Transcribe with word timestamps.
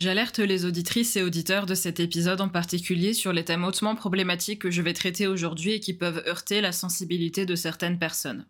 J'alerte 0.00 0.38
les 0.38 0.64
auditrices 0.64 1.16
et 1.16 1.24
auditeurs 1.24 1.66
de 1.66 1.74
cet 1.74 1.98
épisode 1.98 2.40
en 2.40 2.48
particulier 2.48 3.14
sur 3.14 3.32
les 3.32 3.44
thèmes 3.44 3.64
hautement 3.64 3.96
problématiques 3.96 4.60
que 4.60 4.70
je 4.70 4.80
vais 4.80 4.92
traiter 4.92 5.26
aujourd'hui 5.26 5.72
et 5.72 5.80
qui 5.80 5.92
peuvent 5.92 6.22
heurter 6.24 6.60
la 6.60 6.70
sensibilité 6.70 7.46
de 7.46 7.56
certaines 7.56 7.98
personnes. 7.98 8.46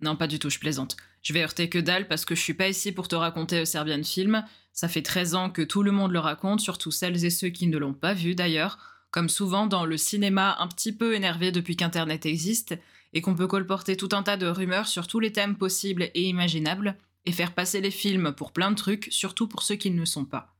Non, 0.00 0.16
pas 0.16 0.26
du 0.26 0.40
tout, 0.40 0.50
je 0.50 0.58
plaisante. 0.58 0.96
Je 1.22 1.32
vais 1.32 1.42
heurter 1.42 1.68
que 1.68 1.78
dalle 1.78 2.08
parce 2.08 2.24
que 2.24 2.34
je 2.34 2.40
suis 2.40 2.54
pas 2.54 2.68
ici 2.68 2.90
pour 2.90 3.06
te 3.06 3.14
raconter 3.14 3.64
Serbian 3.64 4.02
Film. 4.02 4.44
Ça 4.72 4.88
fait 4.88 5.02
13 5.02 5.36
ans 5.36 5.50
que 5.50 5.62
tout 5.62 5.84
le 5.84 5.92
monde 5.92 6.10
le 6.10 6.18
raconte, 6.18 6.60
surtout 6.60 6.90
celles 6.90 7.24
et 7.24 7.30
ceux 7.30 7.48
qui 7.50 7.68
ne 7.68 7.78
l'ont 7.78 7.94
pas 7.94 8.14
vu 8.14 8.34
d'ailleurs, 8.34 8.78
comme 9.12 9.28
souvent 9.28 9.68
dans 9.68 9.84
le 9.84 9.96
cinéma 9.96 10.56
un 10.58 10.66
petit 10.66 10.92
peu 10.92 11.14
énervé 11.14 11.52
depuis 11.52 11.76
qu'Internet 11.76 12.26
existe, 12.26 12.76
et 13.14 13.20
qu'on 13.20 13.36
peut 13.36 13.46
colporter 13.46 13.96
tout 13.96 14.08
un 14.12 14.24
tas 14.24 14.36
de 14.36 14.46
rumeurs 14.46 14.88
sur 14.88 15.06
tous 15.06 15.20
les 15.20 15.32
thèmes 15.32 15.56
possibles 15.56 16.10
et 16.14 16.24
imaginables, 16.24 16.96
et 17.26 17.32
faire 17.32 17.54
passer 17.54 17.80
les 17.80 17.90
films 17.90 18.32
pour 18.32 18.52
plein 18.52 18.70
de 18.70 18.76
trucs, 18.76 19.08
surtout 19.10 19.48
pour 19.48 19.62
ceux 19.62 19.74
qui 19.74 19.90
ne 19.90 20.04
sont 20.04 20.24
pas. 20.24 20.56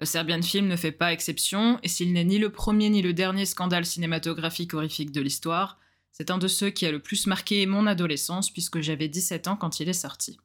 Le 0.00 0.06
Serbian 0.06 0.42
Film 0.42 0.68
ne 0.68 0.76
fait 0.76 0.92
pas 0.92 1.12
exception, 1.12 1.78
et 1.82 1.88
s'il 1.88 2.12
n'est 2.12 2.24
ni 2.24 2.38
le 2.38 2.50
premier 2.50 2.88
ni 2.88 3.02
le 3.02 3.12
dernier 3.12 3.46
scandale 3.46 3.84
cinématographique 3.84 4.74
horrifique 4.74 5.12
de 5.12 5.20
l'histoire, 5.20 5.78
c'est 6.12 6.30
un 6.30 6.38
de 6.38 6.48
ceux 6.48 6.70
qui 6.70 6.86
a 6.86 6.92
le 6.92 7.00
plus 7.00 7.26
marqué 7.26 7.64
mon 7.66 7.86
adolescence 7.86 8.50
puisque 8.50 8.80
j'avais 8.80 9.08
17 9.08 9.48
ans 9.48 9.56
quand 9.56 9.80
il 9.80 9.88
est 9.88 9.92
sorti. 9.92 10.38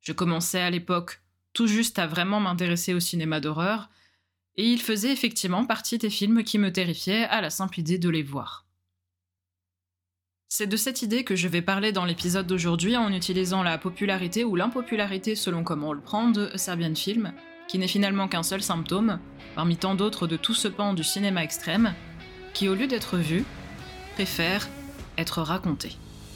Je 0.00 0.12
commençais 0.12 0.60
à 0.60 0.70
l'époque 0.70 1.22
tout 1.52 1.66
juste 1.66 1.98
à 1.98 2.06
vraiment 2.06 2.40
m'intéresser 2.40 2.94
au 2.94 3.00
cinéma 3.00 3.40
d'horreur, 3.40 3.90
et 4.56 4.64
il 4.64 4.80
faisait 4.80 5.12
effectivement 5.12 5.64
partie 5.64 5.98
des 5.98 6.10
films 6.10 6.44
qui 6.44 6.58
me 6.58 6.72
terrifiaient 6.72 7.24
à 7.24 7.40
la 7.40 7.50
simple 7.50 7.80
idée 7.80 7.98
de 7.98 8.08
les 8.08 8.22
voir. 8.22 8.66
C'est 10.52 10.66
de 10.66 10.76
cette 10.76 11.02
idée 11.02 11.22
que 11.22 11.36
je 11.36 11.46
vais 11.46 11.62
parler 11.62 11.92
dans 11.92 12.04
l'épisode 12.04 12.48
d'aujourd'hui 12.48 12.96
en 12.96 13.12
utilisant 13.12 13.62
la 13.62 13.78
popularité 13.78 14.42
ou 14.42 14.56
l'impopularité 14.56 15.36
selon 15.36 15.62
comment 15.62 15.90
on 15.90 15.92
le 15.92 16.00
prend 16.00 16.28
de 16.28 16.50
Serbian 16.56 16.96
Film, 16.96 17.32
qui 17.68 17.78
n'est 17.78 17.86
finalement 17.86 18.26
qu'un 18.26 18.42
seul 18.42 18.60
symptôme, 18.60 19.20
parmi 19.54 19.76
tant 19.76 19.94
d'autres 19.94 20.26
de 20.26 20.36
tout 20.36 20.52
ce 20.52 20.66
pan 20.66 20.92
du 20.92 21.04
cinéma 21.04 21.44
extrême, 21.44 21.94
qui 22.52 22.68
au 22.68 22.74
lieu 22.74 22.88
d'être 22.88 23.16
vu, 23.16 23.44
préfère 24.16 24.68
être 25.16 25.40
raconté. 25.40 25.92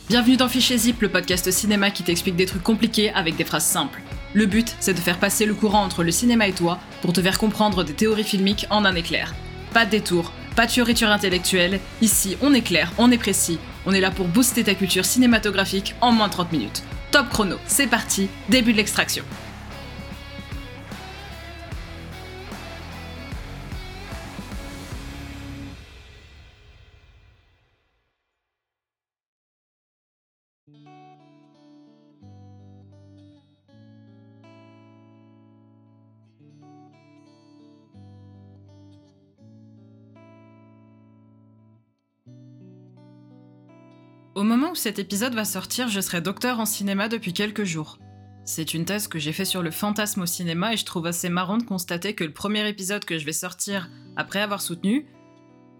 Bienvenue 0.08 0.36
dans 0.36 0.48
Fichier 0.48 0.78
Zip, 0.78 1.02
le 1.02 1.08
podcast 1.08 1.50
cinéma 1.50 1.90
qui 1.90 2.04
t'explique 2.04 2.36
des 2.36 2.46
trucs 2.46 2.62
compliqués 2.62 3.12
avec 3.14 3.34
des 3.34 3.44
phrases 3.44 3.66
simples. 3.66 4.00
Le 4.32 4.46
but, 4.46 4.76
c'est 4.78 4.94
de 4.94 5.00
faire 5.00 5.18
passer 5.18 5.44
le 5.44 5.54
courant 5.54 5.82
entre 5.82 6.04
le 6.04 6.12
cinéma 6.12 6.46
et 6.46 6.54
toi 6.54 6.78
pour 7.02 7.12
te 7.12 7.20
faire 7.20 7.36
comprendre 7.40 7.82
des 7.82 7.94
théories 7.94 8.22
filmiques 8.22 8.68
en 8.70 8.84
un 8.84 8.94
éclair. 8.94 9.34
Pas 9.72 9.84
de 9.84 9.90
détour, 9.90 10.30
pas 10.54 10.66
de 10.66 10.70
fioriture 10.70 11.10
intellectuelle, 11.10 11.80
ici 12.00 12.36
on 12.42 12.54
est 12.54 12.62
clair, 12.62 12.92
on 12.98 13.10
est 13.10 13.18
précis, 13.18 13.58
on 13.86 13.92
est 13.92 14.00
là 14.00 14.10
pour 14.10 14.28
booster 14.28 14.64
ta 14.64 14.74
culture 14.74 15.04
cinématographique 15.04 15.94
en 16.00 16.12
moins 16.12 16.28
de 16.28 16.32
30 16.32 16.52
minutes. 16.52 16.82
Top 17.10 17.28
chrono, 17.30 17.56
c'est 17.66 17.86
parti, 17.86 18.28
début 18.48 18.72
de 18.72 18.78
l'extraction. 18.78 19.24
Cet 44.76 44.98
épisode 44.98 45.34
va 45.34 45.44
sortir, 45.44 45.88
je 45.88 46.00
serai 46.00 46.20
docteur 46.20 46.60
en 46.60 46.66
cinéma 46.66 47.08
depuis 47.08 47.32
quelques 47.32 47.64
jours. 47.64 47.98
C'est 48.44 48.74
une 48.74 48.84
thèse 48.84 49.08
que 49.08 49.18
j'ai 49.18 49.32
fait 49.32 49.44
sur 49.44 49.62
le 49.62 49.70
fantasme 49.70 50.22
au 50.22 50.26
cinéma 50.26 50.74
et 50.74 50.76
je 50.76 50.84
trouve 50.84 51.06
assez 51.06 51.28
marrant 51.28 51.56
de 51.56 51.62
constater 51.62 52.14
que 52.14 52.24
le 52.24 52.32
premier 52.32 52.68
épisode 52.68 53.04
que 53.04 53.18
je 53.18 53.24
vais 53.24 53.32
sortir 53.32 53.88
après 54.16 54.40
avoir 54.40 54.60
soutenu, 54.60 55.06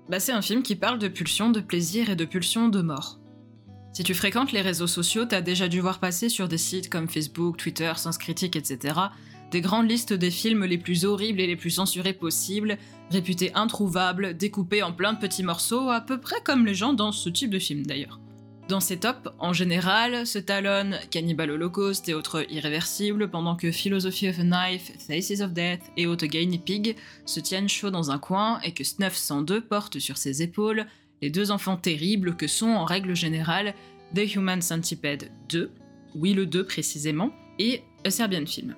bah 0.09 0.21
c'est 0.21 0.33
un 0.33 0.43
film 0.43 0.63
qui 0.63 0.77
parle 0.77 0.99
de 0.99 1.09
pulsions 1.09 1.51
de 1.51 1.61
plaisir 1.61 2.11
et 2.11 2.17
de 2.17 2.25
pulsions 2.25 2.69
de 2.69 2.81
mort. 2.81 3.21
Si 3.93 4.03
tu 4.03 4.15
fréquentes 4.15 4.53
les 4.53 4.63
réseaux 4.63 4.87
sociaux, 4.87 5.25
t'as 5.25 5.41
déjà 5.41 5.69
dû 5.69 5.81
voir 5.81 6.01
passer 6.01 6.29
sur 6.29 6.49
des 6.49 6.59
sites 6.59 6.91
comme 6.91 7.09
Facebook, 7.09 7.57
Twitter, 7.59 7.93
Sens 7.97 8.19
Critique, 8.19 8.57
etc., 8.57 8.95
des 9.51 9.61
grandes 9.61 9.89
listes 9.89 10.13
des 10.13 10.33
films 10.33 10.65
les 10.65 10.79
plus 10.79 11.05
horribles 11.05 11.41
et 11.41 11.47
les 11.47 11.55
plus 11.55 11.71
censurés 11.71 12.13
possibles, 12.13 12.77
réputés 13.11 13.55
introuvables, 13.55 14.37
découpés 14.37 14.83
en 14.83 14.93
plein 14.93 15.13
de 15.13 15.19
petits 15.19 15.45
morceaux, 15.45 15.91
à 15.91 16.01
peu 16.01 16.19
près 16.19 16.41
comme 16.45 16.67
les 16.67 16.75
gens 16.75 16.93
dans 16.93 17.13
ce 17.13 17.29
type 17.29 17.51
de 17.51 17.61
film 17.61 17.87
d'ailleurs. 17.87 18.19
Dans 18.67 18.81
ces 18.81 18.97
tops, 18.97 19.29
en 19.39 19.53
général, 19.53 20.27
se 20.27 20.39
talonnent 20.39 20.99
Cannibal 21.11 21.51
Holocaust 21.51 22.09
et 22.09 22.15
autres 22.15 22.51
irréversibles, 22.51 23.29
pendant 23.29 23.57
que 23.57 23.71
Philosophy 23.71 24.31
of 24.31 24.39
a 24.39 24.43
Knife, 24.43 24.91
Faces 25.07 25.43
of 25.43 25.53
Death 25.53 25.83
et 25.99 26.07
autres 26.07 26.27
Guinea 26.27 26.59
Pig 26.59 26.97
se 27.27 27.41
tiennent 27.41 27.69
chaud 27.69 27.91
dans 27.91 28.11
un 28.11 28.19
coin 28.19 28.61
et 28.63 28.73
que 28.73 28.83
Snuff 28.83 29.15
102 29.15 29.61
porte 29.61 29.99
sur 29.99 30.17
ses 30.17 30.41
épaules 30.41 30.87
les 31.21 31.29
deux 31.29 31.51
enfants 31.51 31.77
terribles 31.77 32.37
que 32.37 32.47
sont 32.47 32.71
en 32.71 32.87
règle 32.87 33.15
générale 33.15 33.75
The 34.15 34.35
Human 34.35 34.63
Centipede 34.63 35.31
2, 35.51 35.71
oui 36.15 36.33
le 36.33 36.47
2 36.47 36.65
précisément, 36.65 37.33
et 37.59 37.83
A 38.07 38.11
Serbian 38.11 38.47
Film. 38.47 38.75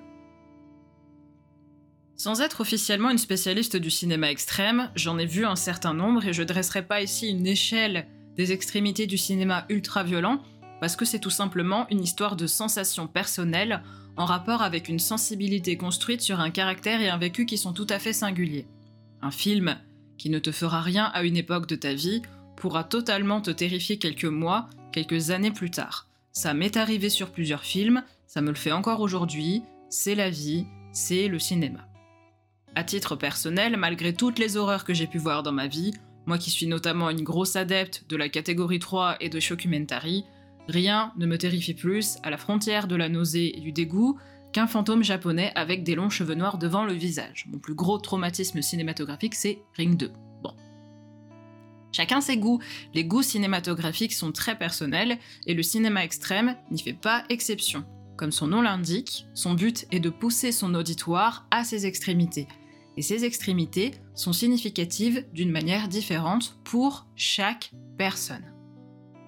Sans 2.17 2.41
être 2.41 2.59
officiellement 2.59 3.09
une 3.09 3.17
spécialiste 3.17 3.77
du 3.77 3.89
cinéma 3.89 4.31
extrême, 4.31 4.91
j'en 4.95 5.17
ai 5.17 5.25
vu 5.25 5.45
un 5.45 5.55
certain 5.55 5.93
nombre 5.93 6.25
et 6.25 6.33
je 6.33 6.43
dresserai 6.43 6.85
pas 6.85 7.01
ici 7.01 7.29
une 7.29 7.47
échelle 7.47 8.07
des 8.37 8.51
extrémités 8.51 9.07
du 9.07 9.17
cinéma 9.17 9.65
ultra-violent, 9.69 10.41
parce 10.79 10.95
que 10.95 11.05
c'est 11.05 11.19
tout 11.19 11.29
simplement 11.29 11.87
une 11.89 12.03
histoire 12.03 12.35
de 12.35 12.47
sensations 12.47 13.07
personnelles 13.07 13.81
en 14.15 14.25
rapport 14.25 14.61
avec 14.61 14.89
une 14.89 14.99
sensibilité 14.99 15.77
construite 15.77 16.21
sur 16.21 16.39
un 16.39 16.49
caractère 16.49 17.01
et 17.01 17.09
un 17.09 17.17
vécu 17.17 17.45
qui 17.45 17.57
sont 17.57 17.73
tout 17.73 17.87
à 17.89 17.99
fait 17.99 18.13
singuliers. 18.13 18.67
Un 19.21 19.31
film 19.31 19.77
qui 20.17 20.29
ne 20.29 20.39
te 20.39 20.51
fera 20.51 20.81
rien 20.81 21.05
à 21.13 21.23
une 21.23 21.37
époque 21.37 21.67
de 21.67 21.75
ta 21.75 21.93
vie 21.93 22.21
pourra 22.55 22.83
totalement 22.83 23.41
te 23.41 23.51
terrifier 23.51 23.97
quelques 23.97 24.25
mois, 24.25 24.69
quelques 24.91 25.29
années 25.29 25.51
plus 25.51 25.71
tard. 25.71 26.07
Ça 26.31 26.53
m'est 26.53 26.77
arrivé 26.77 27.09
sur 27.09 27.31
plusieurs 27.31 27.63
films, 27.63 28.03
ça 28.25 28.41
me 28.41 28.49
le 28.49 28.55
fait 28.55 28.71
encore 28.71 29.01
aujourd'hui, 29.01 29.63
c'est 29.89 30.15
la 30.15 30.29
vie, 30.29 30.65
c'est 30.91 31.27
le 31.27 31.39
cinéma. 31.39 31.87
À 32.75 32.83
titre 32.83 33.15
personnel, 33.15 33.77
malgré 33.77 34.13
toutes 34.13 34.39
les 34.39 34.57
horreurs 34.57 34.83
que 34.83 34.93
j'ai 34.93 35.07
pu 35.07 35.17
voir 35.17 35.41
dans 35.41 35.51
ma 35.51 35.67
vie, 35.67 35.93
moi 36.27 36.37
qui 36.37 36.51
suis 36.51 36.67
notamment 36.67 37.09
une 37.09 37.23
grosse 37.23 37.55
adepte 37.55 38.03
de 38.09 38.17
la 38.17 38.29
catégorie 38.29 38.79
3 38.79 39.17
et 39.21 39.29
de 39.29 39.39
shockumentary, 39.39 40.25
rien 40.67 41.13
ne 41.17 41.25
me 41.25 41.37
terrifie 41.37 41.73
plus 41.73 42.17
à 42.21 42.29
la 42.29 42.37
frontière 42.37 42.87
de 42.87 42.97
la 42.97 43.07
nausée 43.07 43.57
et 43.57 43.61
du 43.61 43.71
dégoût 43.71 44.19
qu'un 44.51 44.67
fantôme 44.67 45.03
japonais 45.03 45.53
avec 45.55 45.83
des 45.83 45.95
longs 45.95 46.09
cheveux 46.09 46.35
noirs 46.35 46.57
devant 46.57 46.83
le 46.83 46.93
visage. 46.93 47.47
Mon 47.49 47.59
plus 47.59 47.75
gros 47.75 47.97
traumatisme 47.97 48.61
cinématographique, 48.61 49.35
c'est 49.35 49.59
Ring 49.75 49.95
2. 49.95 50.11
Bon. 50.43 50.53
Chacun 51.93 52.19
ses 52.19 52.37
goûts. 52.37 52.59
Les 52.93 53.05
goûts 53.05 53.23
cinématographiques 53.23 54.13
sont 54.13 54.33
très 54.33 54.57
personnels 54.57 55.19
et 55.45 55.53
le 55.53 55.63
cinéma 55.63 56.03
extrême 56.03 56.57
n'y 56.71 56.81
fait 56.81 56.93
pas 56.93 57.23
exception. 57.29 57.85
Comme 58.17 58.31
son 58.31 58.47
nom 58.47 58.61
l'indique, 58.61 59.27
son 59.33 59.53
but 59.53 59.85
est 59.91 59.99
de 59.99 60.09
pousser 60.09 60.51
son 60.51 60.73
auditoire 60.73 61.47
à 61.51 61.63
ses 61.63 61.85
extrémités 61.85 62.47
et 62.97 63.01
ces 63.03 63.23
extrémités 63.23 63.91
sont 64.15 64.33
significatives 64.33 65.25
d'une 65.31 65.51
manière 65.51 65.87
différente 65.87 66.59
pour 66.63 67.05
chaque 67.15 67.71
personne. 67.97 68.53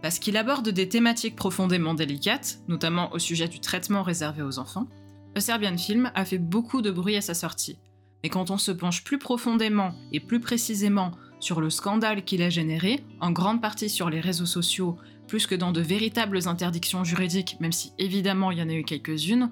Parce 0.02 0.18
qu'il 0.18 0.38
aborde 0.38 0.70
des 0.70 0.90
thématiques 0.90 1.36
profondément 1.36 1.94
délicates, 1.94 2.60
notamment 2.68 3.14
au 3.14 3.20
sujet 3.20 3.48
du 3.48 3.60
traitement 3.60 4.02
réservé 4.02 4.42
aux 4.42 4.58
enfants, 4.58 4.88
le 5.36 5.42
Serbian 5.42 5.78
Film 5.78 6.12
a 6.16 6.26
fait 6.26 6.38
beaucoup 6.40 6.82
de 6.82 6.90
bruit 6.90 7.16
à 7.16 7.22
sa 7.22 7.34
sortie. 7.34 7.78
Mais 8.24 8.30
quand 8.30 8.50
on 8.50 8.58
se 8.58 8.72
penche 8.72 9.04
plus 9.04 9.20
profondément 9.20 9.94
et 10.12 10.20
plus 10.20 10.40
précisément 10.40 11.12
sur 11.40 11.62
le 11.62 11.70
scandale 11.70 12.24
qu'il 12.24 12.42
a 12.42 12.50
généré, 12.50 13.04
en 13.22 13.32
grande 13.32 13.62
partie 13.62 13.90
sur 13.90 14.10
les 14.10 14.20
réseaux 14.20 14.46
sociaux, 14.46 14.98
plus 15.28 15.46
que 15.46 15.56
dans 15.56 15.72
de 15.72 15.82
véritables 15.82 16.48
interdictions 16.48 17.04
juridiques, 17.04 17.58
même 17.60 17.72
si 17.72 17.94
évidemment 17.98 18.52
il 18.52 18.58
y 18.58 18.62
en 18.62 18.70
a 18.70 18.74
eu 18.74 18.84
quelques-unes, 18.84 19.52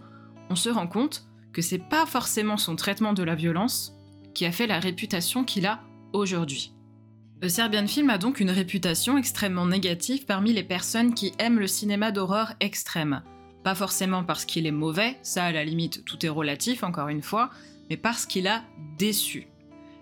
on 0.49 0.55
se 0.55 0.69
rend 0.69 0.87
compte 0.87 1.27
que 1.53 1.61
c'est 1.61 1.77
pas 1.77 2.05
forcément 2.05 2.57
son 2.57 2.75
traitement 2.75 3.13
de 3.13 3.23
la 3.23 3.35
violence, 3.35 3.96
qui 4.37 4.45
a 4.45 4.51
fait 4.51 4.67
la 4.67 4.79
réputation 4.79 5.43
qu'il 5.43 5.65
a 5.65 5.81
aujourd'hui. 6.13 6.71
Le 7.41 7.49
Serbian 7.49 7.87
Film 7.87 8.11
a 8.11 8.19
donc 8.19 8.39
une 8.39 8.51
réputation 8.51 9.17
extrêmement 9.17 9.65
négative 9.65 10.25
parmi 10.25 10.53
les 10.53 10.63
personnes 10.63 11.15
qui 11.15 11.33
aiment 11.39 11.57
le 11.57 11.65
cinéma 11.65 12.11
d'horreur 12.11 12.53
extrême. 12.59 13.23
Pas 13.63 13.73
forcément 13.73 14.23
parce 14.23 14.45
qu'il 14.45 14.67
est 14.67 14.71
mauvais, 14.71 15.17
ça 15.23 15.45
à 15.45 15.51
la 15.51 15.65
limite 15.65 16.05
tout 16.05 16.23
est 16.23 16.29
relatif 16.29 16.83
encore 16.83 17.07
une 17.07 17.23
fois, 17.23 17.49
mais 17.89 17.97
parce 17.97 18.27
qu'il 18.27 18.47
a 18.47 18.61
déçu. 18.99 19.47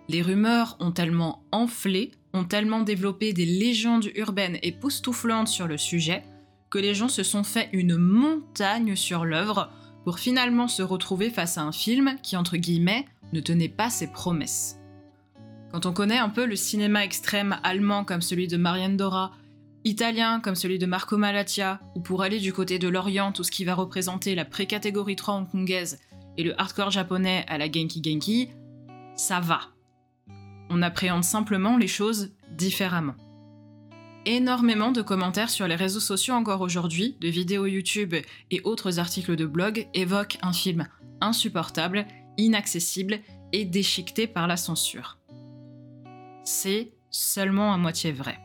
Les 0.10 0.22
rumeurs 0.22 0.76
ont 0.82 0.92
tellement 0.92 1.46
enflé, 1.54 2.12
ont 2.34 2.44
tellement 2.44 2.82
développé 2.82 3.32
des 3.32 3.46
légendes 3.46 4.10
urbaines 4.16 4.60
époustouflantes 4.64 5.48
sur 5.48 5.66
le 5.66 5.78
sujet, 5.78 6.26
que 6.70 6.78
les 6.78 6.94
gens 6.94 7.08
se 7.08 7.24
sont 7.24 7.46
fait 7.46 7.70
une 7.72 7.96
montagne 7.96 8.98
sur 8.98 9.24
l'œuvre 9.24 9.72
pour 10.06 10.20
finalement 10.20 10.70
se 10.70 10.84
retrouver 10.84 11.30
face 11.30 11.58
à 11.58 11.64
un 11.64 11.74
film 11.74 12.16
qui, 12.24 12.38
entre 12.38 12.56
guillemets, 12.56 13.06
ne 13.34 13.42
tenait 13.42 13.68
pas 13.68 13.90
ses 13.90 14.08
promesses. 14.08 14.80
Quand 15.72 15.86
on 15.86 15.92
connaît 15.92 16.20
un 16.20 16.30
peu 16.30 16.46
le 16.46 16.56
cinéma 16.56 17.04
extrême 17.04 17.58
allemand 17.64 18.06
comme 18.06 18.22
celui 18.22 18.48
de 18.48 18.56
Marianne 18.56 18.96
Dora 18.96 19.34
italien 19.86 20.40
comme 20.40 20.56
celui 20.56 20.80
de 20.80 20.86
Marco 20.86 21.16
Malatia, 21.16 21.80
ou 21.96 22.02
pour 22.02 22.24
aller 22.24 22.40
du 22.40 22.52
côté 22.52 22.80
de 22.80 22.88
l'Orient, 22.88 23.32
tout 23.32 23.44
ce 23.44 23.52
qui 23.52 23.66
va 23.66 23.76
représenter 23.76 24.36
la 24.36 24.44
pré-catégorie 24.44 25.16
3 25.16 25.36
hongkongaise 25.36 26.00
et 26.38 26.44
le 26.44 26.60
hardcore 26.60 26.92
japonais 26.92 27.46
à 27.48 27.58
la 27.58 27.72
Genki 27.72 28.02
Genki, 28.04 28.50
ça 29.16 29.40
va. 29.40 29.62
On 30.70 30.82
appréhende 30.82 31.24
simplement 31.24 31.78
les 31.78 31.88
choses 31.88 32.32
différemment. 32.58 33.16
Énormément 34.28 34.92
de 34.92 35.04
commentaires 35.04 35.52
sur 35.52 35.68
les 35.68 35.76
réseaux 35.76 36.00
sociaux 36.00 36.34
encore 36.34 36.62
aujourd'hui, 36.62 37.16
de 37.22 37.28
vidéos 37.28 37.68
YouTube 37.68 38.16
et 38.50 38.62
autres 38.64 38.98
articles 38.98 39.36
de 39.36 39.46
blog 39.46 39.88
évoquent 39.94 40.40
un 40.42 40.52
film 40.52 40.88
insupportable, 41.22 42.08
inaccessible 42.38 43.20
et 43.54 43.66
déchiqueté 43.66 44.26
par 44.26 44.48
la 44.48 44.58
censure. 44.58 45.20
C'est 46.44 46.94
seulement 47.12 47.72
à 47.72 47.78
moitié 47.78 48.12
vrai. 48.12 48.40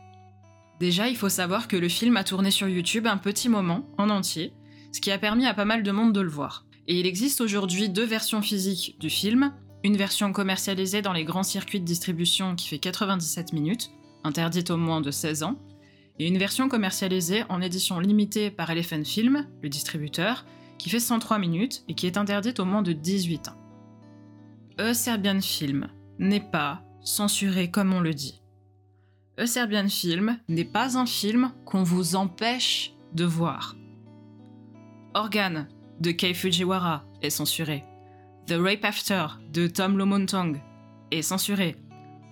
Déjà, 0.79 1.09
il 1.09 1.17
faut 1.17 1.29
savoir 1.29 1.67
que 1.67 1.77
le 1.77 1.89
film 1.89 2.15
a 2.15 2.23
tourné 2.23 2.51
sur 2.51 2.67
YouTube 2.67 3.07
un 3.07 3.17
petit 3.17 3.49
moment, 3.49 3.89
en 3.97 4.11
entier, 4.11 4.53
ce 4.91 5.01
qui 5.01 5.11
a 5.11 5.17
permis 5.17 5.47
à 5.47 5.55
pas 5.55 5.65
mal 5.65 5.81
de 5.81 5.91
monde 5.91 6.13
de 6.13 6.21
le 6.21 6.29
voir. 6.29 6.65
Et 6.87 6.99
il 6.99 7.07
existe 7.07 7.41
aujourd'hui 7.41 7.89
deux 7.89 8.05
versions 8.05 8.43
physiques 8.43 8.97
du 8.99 9.09
film, 9.09 9.51
une 9.83 9.97
version 9.97 10.31
commercialisée 10.31 11.01
dans 11.01 11.13
les 11.13 11.23
grands 11.23 11.41
circuits 11.41 11.79
de 11.79 11.85
distribution 11.85 12.55
qui 12.55 12.67
fait 12.67 12.77
97 12.77 13.53
minutes, 13.53 13.89
interdite 14.23 14.69
au 14.69 14.77
moins 14.77 15.01
de 15.01 15.09
16 15.09 15.43
ans, 15.43 15.59
une 16.27 16.37
version 16.37 16.69
commercialisée 16.69 17.43
en 17.49 17.61
édition 17.61 17.99
limitée 17.99 18.51
par 18.51 18.69
Elephant 18.69 19.03
Film, 19.03 19.47
le 19.61 19.69
distributeur, 19.69 20.45
qui 20.77 20.89
fait 20.89 20.99
103 20.99 21.39
minutes 21.39 21.83
et 21.87 21.93
qui 21.93 22.07
est 22.07 22.17
interdite 22.17 22.59
au 22.59 22.65
moins 22.65 22.81
de 22.81 22.93
18 22.93 23.49
ans. 23.49 23.57
E 24.79 24.93
Serbian 24.93 25.41
Film 25.41 25.87
n'est 26.19 26.39
pas 26.39 26.83
censuré 27.03 27.71
comme 27.71 27.93
on 27.93 27.99
le 27.99 28.13
dit. 28.13 28.41
A 29.37 29.47
Serbian 29.47 29.87
Film 29.87 30.39
n'est 30.49 30.65
pas 30.65 30.97
un 30.97 31.05
film 31.05 31.51
qu'on 31.65 31.83
vous 31.83 32.15
empêche 32.15 32.93
de 33.13 33.25
voir. 33.25 33.75
Organ 35.13 35.67
de 35.99 36.11
Kei 36.11 36.33
Fujiwara 36.33 37.05
est 37.21 37.29
censuré. 37.29 37.83
The 38.47 38.55
Rape 38.57 38.85
After 38.85 39.27
de 39.51 39.67
Tom 39.67 39.97
Lomontong 39.97 40.59
est 41.11 41.21
censuré. 41.21 41.75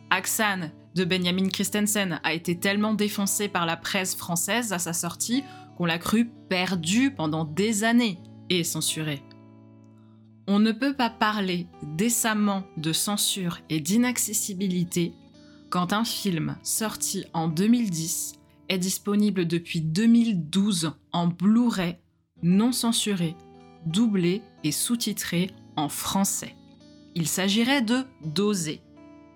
Aksan 0.09 0.71
de 1.00 1.06
Benjamin 1.06 1.48
Christensen 1.48 2.19
a 2.25 2.34
été 2.34 2.60
tellement 2.60 2.94
défoncé 2.94 3.48
par 3.48 3.66
la 3.66 3.78
presse 3.78 4.16
française 4.16 4.74
à 4.74 4.80
sa 4.80 4.92
sortie 4.92 5.46
qu'on 5.78 5.86
l'a 5.86 5.98
cru 5.98 6.30
perdu 6.50 7.12
pendant 7.12 7.46
des 7.46 7.86
années 7.86 8.19
et 8.50 8.66
censuré. 8.66 9.24
On 10.46 10.60
ne 10.60 10.74
peut 10.74 10.94
pas 10.94 11.10
parler 11.10 11.68
décemment 11.84 12.63
de 12.75 12.92
censure 12.92 13.60
et 13.69 13.80
d'inaccessibilité 13.80 15.13
quand 15.69 15.94
un 15.94 16.04
film 16.04 16.57
sorti 16.63 17.24
en 17.34 17.48
2010 17.48 18.34
est 18.68 18.78
disponible 18.78 19.48
depuis 19.48 19.80
2012 19.80 20.92
en 21.13 21.28
Blu-ray 21.28 21.96
non 22.44 22.74
censuré, 22.74 23.38
doublé 23.86 24.42
et 24.66 24.74
sous-titré 24.74 25.50
en 25.78 25.88
français. 25.88 26.57
Il 27.16 27.28
s'agirait 27.28 27.84
de 27.84 28.04
doser. 28.25 28.81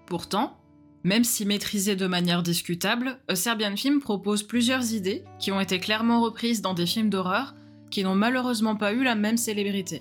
Pourtant, 0.07 0.57
même 1.03 1.23
si 1.23 1.45
maîtrisé 1.45 1.95
de 1.95 2.07
manière 2.07 2.43
discutable, 2.43 3.19
A 3.27 3.35
Serbian 3.35 3.75
Film 3.75 3.99
propose 3.99 4.43
plusieurs 4.43 4.93
idées 4.93 5.23
qui 5.39 5.51
ont 5.51 5.59
été 5.59 5.79
clairement 5.79 6.21
reprises 6.21 6.61
dans 6.61 6.73
des 6.73 6.85
films 6.85 7.09
d'horreur 7.09 7.53
qui 7.91 8.03
n'ont 8.03 8.15
malheureusement 8.15 8.75
pas 8.75 8.93
eu 8.93 9.03
la 9.03 9.15
même 9.15 9.37
célébrité. 9.37 9.99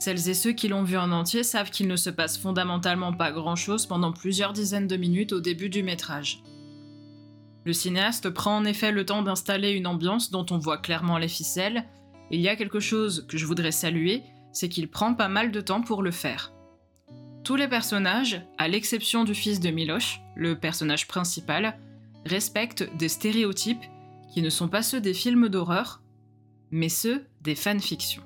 Celles 0.00 0.28
et 0.28 0.34
ceux 0.34 0.52
qui 0.52 0.68
l'ont 0.68 0.82
vu 0.82 0.96
en 0.96 1.12
entier 1.12 1.42
savent 1.42 1.70
qu'il 1.70 1.88
ne 1.88 1.96
se 1.96 2.10
passe 2.10 2.38
fondamentalement 2.38 3.12
pas 3.12 3.32
grand-chose 3.32 3.86
pendant 3.86 4.12
plusieurs 4.12 4.52
dizaines 4.52 4.86
de 4.86 4.96
minutes 4.96 5.32
au 5.32 5.40
début 5.40 5.68
du 5.68 5.82
métrage. 5.82 6.42
Le 7.64 7.72
cinéaste 7.72 8.30
prend 8.30 8.56
en 8.56 8.64
effet 8.64 8.92
le 8.92 9.04
temps 9.04 9.22
d'installer 9.22 9.70
une 9.72 9.86
ambiance 9.86 10.30
dont 10.30 10.46
on 10.50 10.58
voit 10.58 10.78
clairement 10.78 11.18
les 11.18 11.28
ficelles, 11.28 11.84
il 12.30 12.40
y 12.40 12.48
a 12.48 12.56
quelque 12.56 12.80
chose 12.80 13.26
que 13.28 13.36
je 13.36 13.46
voudrais 13.46 13.72
saluer, 13.72 14.22
c'est 14.52 14.68
qu'il 14.68 14.88
prend 14.88 15.14
pas 15.14 15.28
mal 15.28 15.50
de 15.50 15.60
temps 15.60 15.82
pour 15.82 16.02
le 16.02 16.10
faire. 16.10 16.52
Tous 17.48 17.56
les 17.56 17.66
personnages, 17.66 18.42
à 18.58 18.68
l'exception 18.68 19.24
du 19.24 19.32
fils 19.32 19.58
de 19.58 19.70
Miloche, 19.70 20.20
le 20.36 20.60
personnage 20.60 21.08
principal, 21.08 21.78
respectent 22.26 22.94
des 22.98 23.08
stéréotypes 23.08 23.86
qui 24.30 24.42
ne 24.42 24.50
sont 24.50 24.68
pas 24.68 24.82
ceux 24.82 25.00
des 25.00 25.14
films 25.14 25.48
d'horreur, 25.48 26.02
mais 26.70 26.90
ceux 26.90 27.24
des 27.40 27.54
fanfictions. 27.54 28.22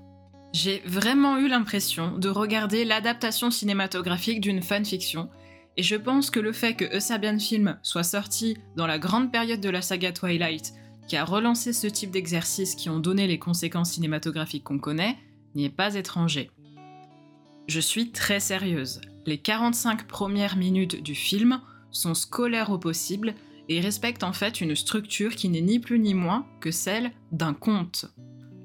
J'ai 0.53 0.83
vraiment 0.87 1.39
eu 1.39 1.47
l'impression 1.47 2.19
de 2.19 2.29
regarder 2.31 2.85
l'adaptation 2.85 3.53
cinématographique 3.53 4.41
d'une 4.41 4.61
fanfiction, 4.61 5.31
et 5.77 5.85
je 5.85 5.95
pense 5.95 6.29
que 6.29 6.41
le 6.41 6.53
fait 6.53 6.75
que 6.75 6.93
Eusabian 6.93 7.39
Film 7.39 7.79
soit 7.85 8.03
sorti 8.03 8.57
dans 8.75 8.89
la 8.89 8.99
grande 8.99 9.31
période 9.31 9.61
de 9.61 9.71
la 9.71 9.83
saga 9.83 10.11
Twilight, 10.11 10.73
qui 11.07 11.17
a 11.17 11.25
relancé 11.25 11.73
ce 11.73 11.87
type 11.87 12.11
d'exercices 12.11 12.75
qui 12.75 12.91
ont 12.91 12.99
donné 12.99 13.29
les 13.29 13.39
conséquences 13.39 13.93
cinématographiques 13.93 14.65
qu'on 14.65 14.81
connaît, 14.81 15.17
n'y 15.55 15.67
est 15.67 15.71
pas 15.71 15.95
étranger. 15.95 16.51
Je 17.69 17.79
suis 17.79 18.11
très 18.11 18.41
sérieuse. 18.41 19.01
Les 19.25 19.39
45 19.39 20.09
premières 20.09 20.57
minutes 20.57 21.03
du 21.03 21.15
film 21.15 21.61
sont 21.93 22.15
scolaires 22.15 22.71
au 22.71 22.79
possible 22.79 23.35
et 23.69 23.81
respectent 23.81 24.25
en 24.25 24.33
fait 24.33 24.61
une 24.61 24.75
structure 24.75 25.37
qui 25.37 25.49
n'est 25.49 25.61
ni 25.61 25.79
plus 25.79 26.01
ni 26.01 26.15
moins 26.15 26.47
que 26.61 26.73
celle 26.73 27.13
d'un 27.31 27.55
conte. 27.55 28.07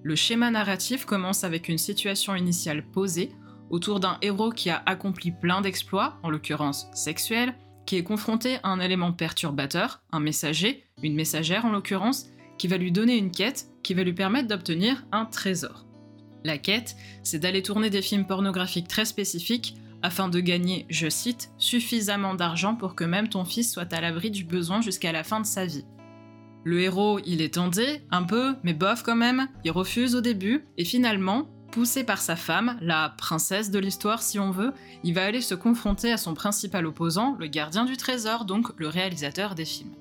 Le 0.04 0.16
schéma 0.16 0.50
narratif 0.50 1.06
commence 1.06 1.44
avec 1.44 1.70
une 1.70 1.78
situation 1.78 2.36
initiale 2.36 2.84
posée 2.84 3.32
autour 3.70 4.00
d'un 4.00 4.18
héros 4.22 4.52
qui 4.52 4.70
a 4.70 4.82
accompli 4.86 5.32
plein 5.32 5.62
d'exploits, 5.62 6.18
en 6.24 6.30
l'occurrence 6.30 6.88
sexuels, 6.94 7.54
qui 7.86 7.98
est 7.98 8.04
confronté 8.04 8.58
à 8.64 8.70
un 8.70 8.80
élément 8.80 9.12
perturbateur, 9.12 10.02
un 10.12 10.20
messager, 10.20 10.86
une 11.04 11.16
messagère 11.16 11.66
en 11.66 11.72
l'occurrence, 11.72 12.28
qui 12.58 12.68
va 12.68 12.78
lui 12.78 12.92
donner 12.92 13.18
une 13.18 13.32
quête 13.32 13.68
qui 13.84 13.94
va 13.94 14.04
lui 14.04 14.14
permettre 14.14 14.48
d'obtenir 14.48 15.06
un 15.12 15.26
trésor. 15.26 15.86
La 16.44 16.58
quête, 16.58 16.96
c'est 17.24 17.40
d'aller 17.40 17.62
tourner 17.62 17.90
des 17.90 18.02
films 18.02 18.26
pornographiques 18.26 18.88
très 18.88 19.06
spécifiques 19.06 19.76
afin 20.08 20.30
de 20.30 20.40
gagner, 20.40 20.86
je 20.90 21.10
cite, 21.10 21.52
suffisamment 21.58 22.34
d'argent 22.34 22.76
pour 22.76 22.96
que 22.96 23.04
même 23.04 23.28
ton 23.28 23.44
fils 23.44 23.74
soit 23.74 23.92
à 23.92 24.00
l'abri 24.00 24.32
du 24.32 24.46
besoin 24.46 24.80
jusqu'à 24.80 25.12
la 25.12 25.26
fin 25.26 25.42
de 25.42 25.46
sa 25.46 25.66
vie. 25.66 25.84
Le 26.64 26.80
héros, 26.80 27.20
il 27.26 27.42
est 27.42 27.56
tenté, 27.56 28.04
un 28.10 28.24
peu, 28.24 28.56
mais 28.64 28.74
bof 28.74 29.04
quand 29.04 29.18
même, 29.18 29.50
il 29.66 29.72
refuse 29.72 30.16
au 30.16 30.22
début, 30.22 30.66
et 30.78 30.86
finalement, 30.86 31.50
poussé 31.74 32.06
par 32.06 32.22
sa 32.22 32.38
femme, 32.38 32.78
la 32.80 33.16
princesse 33.18 33.70
de 33.70 33.80
l'histoire 33.80 34.22
si 34.22 34.40
on 34.40 34.50
veut, 34.50 34.72
il 35.04 35.14
va 35.14 35.26
aller 35.26 35.42
se 35.42 35.56
confronter 35.56 36.14
à 36.14 36.18
son 36.18 36.34
principal 36.34 36.86
opposant, 36.86 37.36
le 37.38 37.48
gardien 37.48 37.84
du 37.84 37.98
trésor, 37.98 38.46
donc 38.46 38.70
le 38.78 38.88
réalisateur 38.88 39.56
des 39.56 39.66
films. 39.66 39.94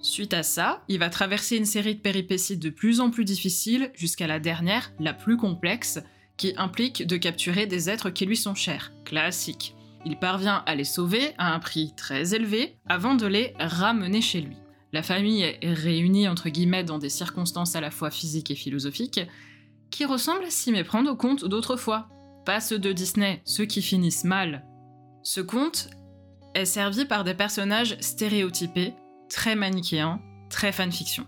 Suite 0.00 0.34
à 0.34 0.42
ça, 0.42 0.82
il 0.88 0.98
va 0.98 1.08
traverser 1.08 1.56
une 1.56 1.64
série 1.64 1.94
de 1.94 2.00
péripéties 2.00 2.58
de 2.58 2.68
plus 2.68 3.00
en 3.00 3.08
plus 3.08 3.24
difficiles 3.24 3.90
jusqu'à 3.94 4.26
la 4.26 4.38
dernière, 4.38 4.92
la 5.00 5.14
plus 5.14 5.38
complexe, 5.38 5.98
qui 6.38 6.54
implique 6.56 7.06
de 7.06 7.18
capturer 7.18 7.66
des 7.66 7.90
êtres 7.90 8.10
qui 8.10 8.24
lui 8.24 8.36
sont 8.36 8.54
chers, 8.54 8.92
classique. 9.04 9.74
Il 10.06 10.18
parvient 10.18 10.62
à 10.64 10.74
les 10.74 10.84
sauver 10.84 11.34
à 11.36 11.52
un 11.52 11.58
prix 11.58 11.92
très 11.96 12.34
élevé 12.34 12.78
avant 12.86 13.14
de 13.14 13.26
les 13.26 13.52
ramener 13.58 14.22
chez 14.22 14.40
lui. 14.40 14.56
La 14.92 15.02
famille 15.02 15.42
est 15.42 15.72
réunie 15.72 16.28
entre 16.28 16.48
guillemets 16.48 16.84
dans 16.84 16.98
des 16.98 17.10
circonstances 17.10 17.76
à 17.76 17.80
la 17.80 17.90
fois 17.90 18.10
physiques 18.10 18.50
et 18.50 18.54
philosophiques 18.54 19.20
qui 19.90 20.04
ressemblent 20.04 20.44
à 20.44 20.50
s'y 20.50 20.72
méprendre 20.72 21.10
au 21.10 21.16
conte 21.16 21.44
d'autrefois. 21.44 22.08
Pas 22.46 22.60
ceux 22.60 22.78
de 22.78 22.92
Disney, 22.92 23.42
ceux 23.44 23.66
qui 23.66 23.82
finissent 23.82 24.24
mal. 24.24 24.64
Ce 25.22 25.40
conte 25.40 25.90
est 26.54 26.64
servi 26.64 27.04
par 27.04 27.24
des 27.24 27.34
personnages 27.34 27.96
stéréotypés, 28.00 28.94
très 29.28 29.56
manichéens, 29.56 30.22
très 30.48 30.72
fanfiction. 30.72 31.26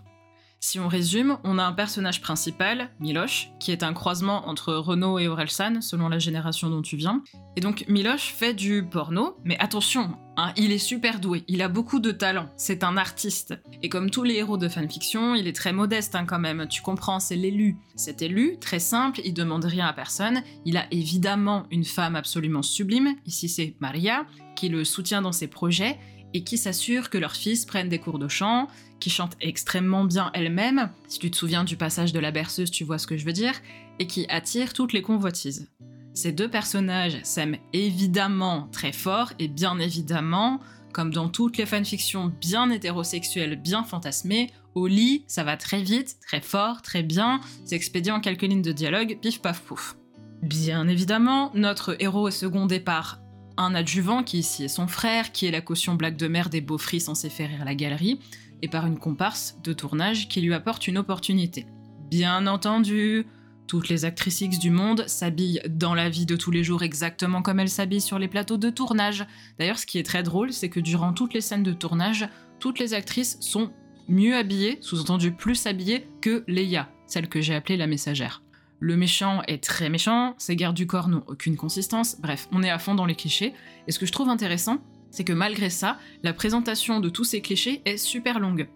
Si 0.63 0.79
on 0.79 0.87
résume, 0.87 1.39
on 1.43 1.57
a 1.57 1.63
un 1.63 1.73
personnage 1.73 2.21
principal, 2.21 2.91
Miloche, 2.99 3.49
qui 3.59 3.71
est 3.71 3.81
un 3.81 3.93
croisement 3.93 4.47
entre 4.47 4.75
Renault 4.75 5.17
et 5.17 5.27
Orelsan, 5.27 5.81
selon 5.81 6.07
la 6.07 6.19
génération 6.19 6.69
dont 6.69 6.83
tu 6.83 6.97
viens. 6.97 7.23
Et 7.55 7.61
donc 7.61 7.85
Miloche 7.87 8.31
fait 8.31 8.53
du 8.53 8.83
porno, 8.83 9.37
mais 9.43 9.57
attention, 9.57 10.19
hein, 10.37 10.53
il 10.57 10.71
est 10.71 10.77
super 10.77 11.19
doué, 11.19 11.43
il 11.47 11.63
a 11.63 11.67
beaucoup 11.67 11.99
de 11.99 12.11
talent, 12.11 12.47
c'est 12.57 12.83
un 12.83 12.95
artiste. 12.95 13.55
Et 13.81 13.89
comme 13.89 14.11
tous 14.11 14.21
les 14.21 14.35
héros 14.35 14.57
de 14.57 14.69
fanfiction, 14.69 15.33
il 15.33 15.47
est 15.47 15.55
très 15.55 15.73
modeste 15.73 16.13
hein, 16.13 16.25
quand 16.27 16.37
même, 16.37 16.67
tu 16.67 16.83
comprends, 16.83 17.19
c'est 17.19 17.35
l'élu. 17.35 17.77
Cet 17.95 18.21
élu, 18.21 18.59
très 18.59 18.79
simple, 18.79 19.19
il 19.25 19.33
demande 19.33 19.65
rien 19.65 19.87
à 19.87 19.93
personne, 19.93 20.43
il 20.65 20.77
a 20.77 20.85
évidemment 20.91 21.63
une 21.71 21.85
femme 21.85 22.15
absolument 22.15 22.61
sublime, 22.61 23.15
ici 23.25 23.49
c'est 23.49 23.75
Maria, 23.79 24.27
qui 24.55 24.69
le 24.69 24.83
soutient 24.83 25.23
dans 25.23 25.31
ses 25.31 25.47
projets, 25.47 25.97
et 26.33 26.43
qui 26.43 26.57
s'assure 26.57 27.09
que 27.09 27.17
leurs 27.17 27.35
fils 27.35 27.65
prennent 27.65 27.89
des 27.89 27.99
cours 27.99 28.19
de 28.19 28.27
chant, 28.27 28.67
qui 28.99 29.09
chante 29.09 29.35
extrêmement 29.41 30.05
bien 30.05 30.31
elle-même, 30.33 30.89
si 31.07 31.19
tu 31.19 31.31
te 31.31 31.37
souviens 31.37 31.63
du 31.63 31.75
passage 31.75 32.13
de 32.13 32.19
la 32.19 32.31
berceuse, 32.31 32.71
tu 32.71 32.83
vois 32.83 32.97
ce 32.97 33.07
que 33.07 33.17
je 33.17 33.25
veux 33.25 33.33
dire, 33.33 33.53
et 33.99 34.07
qui 34.07 34.25
attire 34.29 34.73
toutes 34.73 34.93
les 34.93 35.01
convoitises. 35.01 35.69
Ces 36.13 36.31
deux 36.31 36.49
personnages 36.49 37.19
s'aiment 37.23 37.57
évidemment 37.73 38.67
très 38.71 38.91
fort 38.91 39.31
et 39.39 39.47
bien 39.47 39.79
évidemment, 39.79 40.59
comme 40.93 41.13
dans 41.13 41.29
toutes 41.29 41.57
les 41.57 41.65
fanfictions 41.65 42.33
bien 42.41 42.69
hétérosexuelles, 42.69 43.55
bien 43.55 43.83
fantasmées, 43.83 44.51
au 44.75 44.87
lit, 44.87 45.23
ça 45.27 45.43
va 45.43 45.57
très 45.57 45.81
vite, 45.81 46.17
très 46.25 46.41
fort, 46.41 46.81
très 46.81 47.03
bien, 47.03 47.41
c'est 47.65 47.75
expédié 47.75 48.11
en 48.11 48.19
quelques 48.19 48.43
lignes 48.43 48.61
de 48.61 48.71
dialogue, 48.71 49.17
pif 49.21 49.41
paf 49.41 49.61
pouf. 49.61 49.97
Bien 50.41 50.87
évidemment, 50.87 51.51
notre 51.53 51.95
héros 52.01 52.27
est 52.27 52.31
secondé 52.31 52.79
par 52.79 53.19
un 53.57 53.75
adjuvant 53.75 54.23
qui 54.23 54.39
ici 54.39 54.63
est 54.63 54.69
son 54.69 54.87
frère, 54.87 55.31
qui 55.31 55.45
est 55.45 55.51
la 55.51 55.61
caution 55.61 55.95
blague 55.95 56.17
de 56.17 56.27
mer 56.27 56.49
des 56.49 56.61
beaux 56.61 56.77
censés 56.77 57.29
faire 57.29 57.49
rire 57.49 57.65
la 57.65 57.75
galerie, 57.75 58.19
et 58.61 58.67
par 58.67 58.85
une 58.85 58.99
comparse 58.99 59.57
de 59.63 59.73
tournage 59.73 60.27
qui 60.27 60.41
lui 60.41 60.53
apporte 60.53 60.87
une 60.87 60.97
opportunité. 60.97 61.65
Bien 62.09 62.45
entendu, 62.47 63.25
toutes 63.67 63.89
les 63.89 64.05
actrices 64.05 64.41
X 64.41 64.59
du 64.59 64.69
monde 64.69 65.05
s'habillent 65.07 65.61
dans 65.69 65.95
la 65.95 66.09
vie 66.09 66.25
de 66.25 66.35
tous 66.35 66.51
les 66.51 66.63
jours 66.63 66.83
exactement 66.83 67.41
comme 67.41 67.59
elles 67.59 67.69
s'habillent 67.69 68.01
sur 68.01 68.19
les 68.19 68.27
plateaux 68.27 68.57
de 68.57 68.69
tournage. 68.69 69.25
D'ailleurs, 69.57 69.79
ce 69.79 69.85
qui 69.85 69.97
est 69.97 70.03
très 70.03 70.23
drôle, 70.23 70.51
c'est 70.51 70.69
que 70.69 70.79
durant 70.79 71.13
toutes 71.13 71.33
les 71.33 71.41
scènes 71.41 71.63
de 71.63 71.73
tournage, 71.73 72.27
toutes 72.59 72.79
les 72.79 72.93
actrices 72.93 73.37
sont 73.39 73.71
mieux 74.07 74.35
habillées, 74.35 74.77
sous-entendu 74.81 75.31
plus 75.31 75.65
habillées, 75.67 76.07
que 76.21 76.43
Leia, 76.47 76.89
celle 77.07 77.29
que 77.29 77.41
j'ai 77.41 77.55
appelée 77.55 77.77
la 77.77 77.87
messagère. 77.87 78.43
Le 78.83 78.97
méchant 78.97 79.43
est 79.47 79.63
très 79.63 79.89
méchant, 79.89 80.33
ses 80.39 80.55
gardes 80.55 80.75
du 80.75 80.87
corps 80.87 81.07
n'ont 81.07 81.23
aucune 81.27 81.55
consistance, 81.55 82.19
bref, 82.19 82.47
on 82.51 82.63
est 82.63 82.69
à 82.71 82.79
fond 82.79 82.95
dans 82.95 83.05
les 83.05 83.13
clichés. 83.13 83.53
Et 83.87 83.91
ce 83.91 83.99
que 83.99 84.07
je 84.07 84.11
trouve 84.11 84.27
intéressant, 84.27 84.79
c'est 85.11 85.23
que 85.23 85.33
malgré 85.33 85.69
ça, 85.69 85.99
la 86.23 86.33
présentation 86.33 86.99
de 86.99 87.07
tous 87.07 87.23
ces 87.23 87.41
clichés 87.41 87.83
est 87.85 87.97
super 87.97 88.39
longue. 88.39 88.67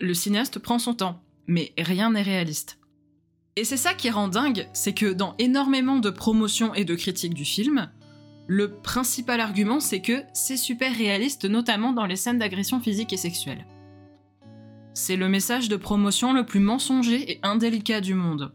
Le 0.00 0.14
cinéaste 0.14 0.58
prend 0.58 0.78
son 0.78 0.94
temps, 0.94 1.22
mais 1.46 1.74
rien 1.76 2.12
n'est 2.12 2.22
réaliste. 2.22 2.78
Et 3.56 3.64
c'est 3.64 3.76
ça 3.76 3.92
qui 3.92 4.08
rend 4.08 4.28
dingue, 4.28 4.68
c'est 4.72 4.94
que 4.94 5.12
dans 5.12 5.34
énormément 5.38 5.98
de 5.98 6.08
promotions 6.08 6.72
et 6.72 6.86
de 6.86 6.94
critiques 6.94 7.34
du 7.34 7.44
film, 7.44 7.90
le 8.46 8.72
principal 8.80 9.38
argument 9.38 9.80
c'est 9.80 10.00
que 10.00 10.22
c'est 10.32 10.56
super 10.56 10.96
réaliste, 10.96 11.44
notamment 11.44 11.92
dans 11.92 12.06
les 12.06 12.16
scènes 12.16 12.38
d'agression 12.38 12.80
physique 12.80 13.12
et 13.12 13.18
sexuelle. 13.18 13.66
C'est 14.94 15.16
le 15.16 15.28
message 15.28 15.68
de 15.68 15.76
promotion 15.76 16.32
le 16.32 16.46
plus 16.46 16.60
mensonger 16.60 17.30
et 17.30 17.38
indélicat 17.42 18.00
du 18.00 18.14
monde. 18.14 18.54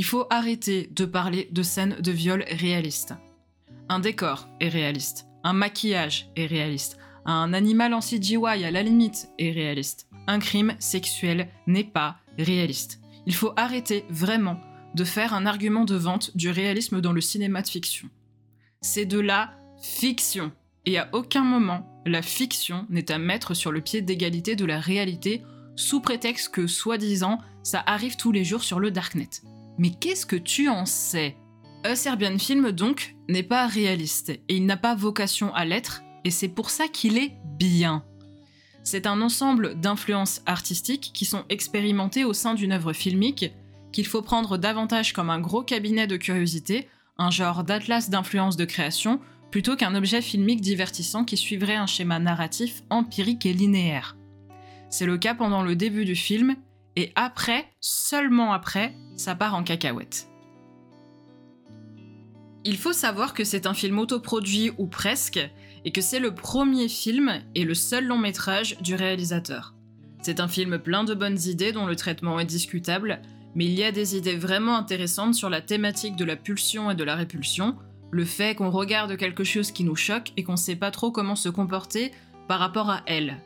Il 0.00 0.04
faut 0.04 0.26
arrêter 0.30 0.88
de 0.92 1.04
parler 1.04 1.50
de 1.52 1.62
scènes 1.62 1.96
de 2.00 2.10
viol 2.10 2.42
réalistes. 2.50 3.12
Un 3.90 3.98
décor 3.98 4.48
est 4.58 4.70
réaliste, 4.70 5.26
un 5.44 5.52
maquillage 5.52 6.30
est 6.36 6.46
réaliste, 6.46 6.96
un 7.26 7.52
animal 7.52 7.92
en 7.92 8.00
CGI 8.00 8.38
à 8.46 8.70
la 8.70 8.82
limite 8.82 9.28
est 9.38 9.52
réaliste. 9.52 10.08
Un 10.26 10.38
crime 10.38 10.74
sexuel 10.78 11.50
n'est 11.66 11.84
pas 11.84 12.16
réaliste. 12.38 12.98
Il 13.26 13.34
faut 13.34 13.52
arrêter 13.56 14.06
vraiment 14.08 14.58
de 14.94 15.04
faire 15.04 15.34
un 15.34 15.44
argument 15.44 15.84
de 15.84 15.96
vente 15.96 16.34
du 16.34 16.48
réalisme 16.48 17.02
dans 17.02 17.12
le 17.12 17.20
cinéma 17.20 17.60
de 17.60 17.68
fiction. 17.68 18.08
C'est 18.80 19.04
de 19.04 19.20
la 19.20 19.50
fiction. 19.82 20.50
Et 20.86 20.96
à 20.96 21.10
aucun 21.12 21.44
moment, 21.44 21.86
la 22.06 22.22
fiction 22.22 22.86
n'est 22.88 23.12
à 23.12 23.18
mettre 23.18 23.52
sur 23.52 23.70
le 23.70 23.82
pied 23.82 24.00
d'égalité 24.00 24.56
de 24.56 24.64
la 24.64 24.80
réalité 24.80 25.42
sous 25.76 26.00
prétexte 26.00 26.54
que, 26.54 26.66
soi-disant, 26.66 27.38
ça 27.62 27.82
arrive 27.84 28.16
tous 28.16 28.32
les 28.32 28.44
jours 28.46 28.64
sur 28.64 28.80
le 28.80 28.90
Darknet. 28.90 29.28
Mais 29.78 29.90
qu'est-ce 29.90 30.26
que 30.26 30.36
tu 30.36 30.68
en 30.68 30.86
sais? 30.86 31.36
A 31.84 31.96
Serbian 31.96 32.38
Film, 32.38 32.72
donc, 32.72 33.16
n'est 33.28 33.42
pas 33.42 33.66
réaliste, 33.66 34.30
et 34.30 34.56
il 34.56 34.66
n'a 34.66 34.76
pas 34.76 34.94
vocation 34.94 35.54
à 35.54 35.64
l'être, 35.64 36.02
et 36.24 36.30
c'est 36.30 36.48
pour 36.48 36.70
ça 36.70 36.88
qu'il 36.88 37.16
est 37.16 37.32
bien. 37.58 38.04
C'est 38.82 39.06
un 39.06 39.20
ensemble 39.22 39.78
d'influences 39.80 40.42
artistiques 40.46 41.10
qui 41.14 41.24
sont 41.24 41.44
expérimentées 41.48 42.24
au 42.24 42.32
sein 42.32 42.54
d'une 42.54 42.72
œuvre 42.72 42.92
filmique 42.92 43.52
qu'il 43.92 44.06
faut 44.06 44.22
prendre 44.22 44.56
davantage 44.56 45.12
comme 45.12 45.30
un 45.30 45.40
gros 45.40 45.62
cabinet 45.62 46.06
de 46.06 46.16
curiosité, 46.16 46.88
un 47.18 47.30
genre 47.30 47.64
d'atlas 47.64 48.08
d'influence 48.08 48.56
de 48.56 48.64
création, 48.64 49.20
plutôt 49.50 49.76
qu'un 49.76 49.94
objet 49.94 50.22
filmique 50.22 50.60
divertissant 50.60 51.24
qui 51.24 51.36
suivrait 51.36 51.76
un 51.76 51.86
schéma 51.86 52.18
narratif 52.18 52.82
empirique 52.88 53.46
et 53.46 53.52
linéaire. 53.52 54.16
C'est 54.90 55.06
le 55.06 55.18
cas 55.18 55.34
pendant 55.34 55.62
le 55.62 55.76
début 55.76 56.04
du 56.04 56.14
film, 56.14 56.56
et 56.96 57.12
après, 57.14 57.66
seulement 57.80 58.52
après, 58.52 58.94
ça 59.16 59.34
part 59.34 59.54
en 59.54 59.62
cacahuète. 59.62 60.28
Il 62.64 62.76
faut 62.76 62.92
savoir 62.92 63.32
que 63.32 63.44
c'est 63.44 63.66
un 63.66 63.74
film 63.74 63.98
autoproduit 63.98 64.72
ou 64.76 64.86
presque, 64.86 65.40
et 65.84 65.92
que 65.92 66.02
c'est 66.02 66.20
le 66.20 66.34
premier 66.34 66.88
film 66.88 67.32
et 67.54 67.64
le 67.64 67.74
seul 67.74 68.06
long 68.06 68.18
métrage 68.18 68.76
du 68.80 68.94
réalisateur. 68.94 69.74
C'est 70.20 70.40
un 70.40 70.48
film 70.48 70.78
plein 70.78 71.04
de 71.04 71.14
bonnes 71.14 71.40
idées 71.46 71.72
dont 71.72 71.86
le 71.86 71.96
traitement 71.96 72.38
est 72.38 72.44
discutable, 72.44 73.22
mais 73.54 73.64
il 73.64 73.72
y 73.72 73.82
a 73.82 73.92
des 73.92 74.16
idées 74.16 74.36
vraiment 74.36 74.76
intéressantes 74.76 75.34
sur 75.34 75.48
la 75.48 75.62
thématique 75.62 76.16
de 76.16 76.24
la 76.24 76.36
pulsion 76.36 76.90
et 76.90 76.94
de 76.94 77.04
la 77.04 77.14
répulsion, 77.14 77.76
le 78.10 78.24
fait 78.24 78.54
qu'on 78.54 78.70
regarde 78.70 79.16
quelque 79.16 79.44
chose 79.44 79.72
qui 79.72 79.84
nous 79.84 79.96
choque 79.96 80.32
et 80.36 80.44
qu'on 80.44 80.56
sait 80.56 80.76
pas 80.76 80.90
trop 80.90 81.10
comment 81.10 81.36
se 81.36 81.48
comporter 81.48 82.12
par 82.48 82.58
rapport 82.58 82.90
à 82.90 83.02
elle. 83.06 83.38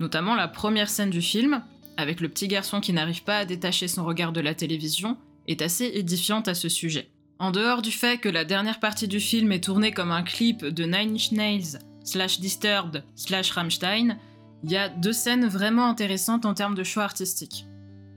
Notamment 0.00 0.34
la 0.34 0.48
première 0.48 0.88
scène 0.88 1.10
du 1.10 1.20
film, 1.20 1.62
avec 1.98 2.20
le 2.20 2.28
petit 2.28 2.48
garçon 2.48 2.80
qui 2.80 2.94
n'arrive 2.94 3.24
pas 3.24 3.38
à 3.38 3.44
détacher 3.44 3.88
son 3.88 4.04
regard 4.04 4.32
de 4.32 4.40
la 4.40 4.54
télévision, 4.54 5.18
est 5.48 5.60
assez 5.60 5.90
édifiante 5.94 6.46
à 6.48 6.54
ce 6.54 6.68
sujet. 6.68 7.10
En 7.40 7.50
dehors 7.50 7.82
du 7.82 7.90
fait 7.90 8.18
que 8.18 8.28
la 8.28 8.44
dernière 8.44 8.80
partie 8.80 9.08
du 9.08 9.20
film 9.20 9.50
est 9.52 9.64
tournée 9.64 9.90
comme 9.92 10.12
un 10.12 10.22
clip 10.22 10.64
de 10.64 10.84
Nine 10.84 11.18
Inch 11.38 11.76
slash 12.04 12.40
Disturbed 12.40 13.04
slash 13.16 13.50
Rammstein, 13.50 14.16
il 14.62 14.70
y 14.70 14.76
a 14.76 14.88
deux 14.88 15.12
scènes 15.12 15.46
vraiment 15.46 15.88
intéressantes 15.88 16.46
en 16.46 16.54
termes 16.54 16.74
de 16.74 16.84
choix 16.84 17.04
artistiques. 17.04 17.66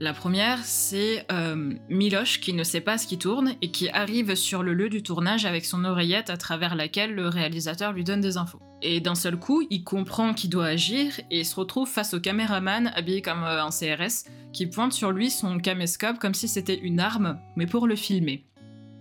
La 0.00 0.12
première, 0.12 0.58
c'est 0.64 1.26
euh, 1.30 1.74
Miloche 1.88 2.40
qui 2.40 2.52
ne 2.52 2.64
sait 2.64 2.80
pas 2.80 2.98
ce 2.98 3.06
qui 3.06 3.18
tourne 3.18 3.54
et 3.62 3.70
qui 3.70 3.88
arrive 3.88 4.34
sur 4.34 4.62
le 4.62 4.74
lieu 4.74 4.88
du 4.88 5.02
tournage 5.02 5.44
avec 5.44 5.64
son 5.64 5.84
oreillette 5.84 6.30
à 6.30 6.36
travers 6.36 6.74
laquelle 6.74 7.14
le 7.14 7.28
réalisateur 7.28 7.92
lui 7.92 8.04
donne 8.04 8.20
des 8.20 8.36
infos. 8.36 8.60
Et 8.84 9.00
d'un 9.00 9.14
seul 9.14 9.36
coup, 9.36 9.62
il 9.70 9.84
comprend 9.84 10.34
qu'il 10.34 10.50
doit 10.50 10.66
agir 10.66 11.20
et 11.30 11.44
se 11.44 11.54
retrouve 11.54 11.88
face 11.88 12.14
au 12.14 12.20
caméraman 12.20 12.90
habillé 12.96 13.22
comme 13.22 13.44
euh, 13.44 13.64
un 13.64 13.70
CRS 13.70 14.28
qui 14.52 14.66
pointe 14.66 14.92
sur 14.92 15.12
lui 15.12 15.30
son 15.30 15.58
caméscope 15.58 16.18
comme 16.18 16.34
si 16.34 16.48
c'était 16.48 16.78
une 16.78 16.98
arme, 16.98 17.38
mais 17.54 17.66
pour 17.66 17.86
le 17.86 17.94
filmer. 17.94 18.44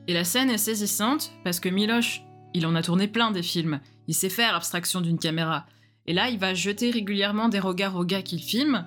Et 0.08 0.14
la 0.14 0.24
scène 0.24 0.52
est 0.52 0.60
saisissante 0.60 1.32
parce 1.44 1.60
que 1.60 1.70
Miloche, 1.70 2.22
il 2.54 2.68
en 2.68 2.76
a 2.76 2.84
tourné 2.84 3.08
plein 3.08 3.32
des 3.32 3.42
films, 3.42 3.80
il 4.08 4.14
sait 4.14 4.30
faire 4.30 4.56
abstraction 4.56 5.02
d'une 5.02 5.18
caméra. 5.18 5.66
Et 6.06 6.14
là, 6.14 6.30
il 6.30 6.38
va 6.38 6.54
jeter 6.54 6.92
régulièrement 6.92 7.50
des 7.50 7.60
regards 7.60 7.96
au 7.96 8.06
gars 8.06 8.22
qu'il 8.22 8.42
filme 8.42 8.86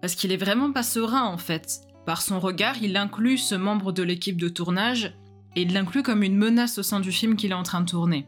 parce 0.00 0.14
qu'il 0.14 0.30
est 0.30 0.36
vraiment 0.36 0.72
pas 0.72 0.84
serein 0.84 1.24
en 1.24 1.38
fait. 1.38 1.80
Par 2.06 2.22
son 2.22 2.38
regard, 2.38 2.76
il 2.82 2.96
inclut 2.96 3.36
ce 3.36 3.56
membre 3.56 3.90
de 3.90 4.04
l'équipe 4.04 4.40
de 4.40 4.48
tournage 4.48 5.16
et 5.56 5.62
il 5.62 5.72
l'inclut 5.72 6.04
comme 6.04 6.22
une 6.22 6.36
menace 6.36 6.78
au 6.78 6.82
sein 6.84 7.00
du 7.00 7.10
film 7.10 7.36
qu'il 7.36 7.50
est 7.50 7.54
en 7.54 7.64
train 7.64 7.80
de 7.80 7.90
tourner. 7.90 8.26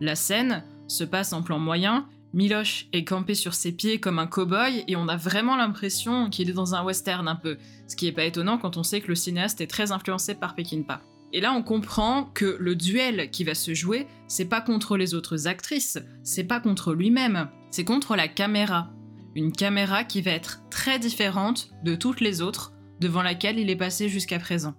La 0.00 0.14
scène 0.14 0.62
se 0.88 1.04
passe 1.04 1.32
en 1.32 1.42
plan 1.42 1.58
moyen, 1.58 2.08
Miloche 2.34 2.86
est 2.92 3.04
campé 3.04 3.34
sur 3.34 3.54
ses 3.54 3.72
pieds 3.72 4.00
comme 4.00 4.18
un 4.18 4.26
cow-boy 4.26 4.84
et 4.86 4.96
on 4.96 5.08
a 5.08 5.16
vraiment 5.16 5.56
l'impression 5.56 6.28
qu'il 6.28 6.50
est 6.50 6.54
dans 6.54 6.74
un 6.74 6.84
western 6.84 7.26
un 7.26 7.36
peu, 7.36 7.56
ce 7.86 7.96
qui 7.96 8.06
est 8.06 8.12
pas 8.12 8.24
étonnant 8.24 8.58
quand 8.58 8.76
on 8.76 8.82
sait 8.82 9.00
que 9.00 9.08
le 9.08 9.14
cinéaste 9.14 9.60
est 9.62 9.66
très 9.66 9.92
influencé 9.92 10.34
par 10.34 10.54
Peckinpah. 10.54 11.00
Et 11.32 11.40
là, 11.40 11.52
on 11.52 11.62
comprend 11.62 12.24
que 12.24 12.56
le 12.58 12.74
duel 12.74 13.30
qui 13.30 13.44
va 13.44 13.54
se 13.54 13.74
jouer, 13.74 14.06
c'est 14.28 14.46
pas 14.46 14.60
contre 14.60 14.96
les 14.96 15.14
autres 15.14 15.46
actrices, 15.46 15.98
c'est 16.22 16.44
pas 16.44 16.60
contre 16.60 16.92
lui-même, 16.92 17.48
c'est 17.70 17.84
contre 17.84 18.16
la 18.16 18.28
caméra. 18.28 18.90
Une 19.34 19.52
caméra 19.52 20.04
qui 20.04 20.20
va 20.22 20.32
être 20.32 20.62
très 20.70 20.98
différente 20.98 21.70
de 21.84 21.94
toutes 21.94 22.20
les 22.20 22.42
autres 22.42 22.72
devant 23.00 23.22
laquelle 23.22 23.58
il 23.58 23.70
est 23.70 23.76
passé 23.76 24.08
jusqu'à 24.08 24.38
présent. 24.38 24.74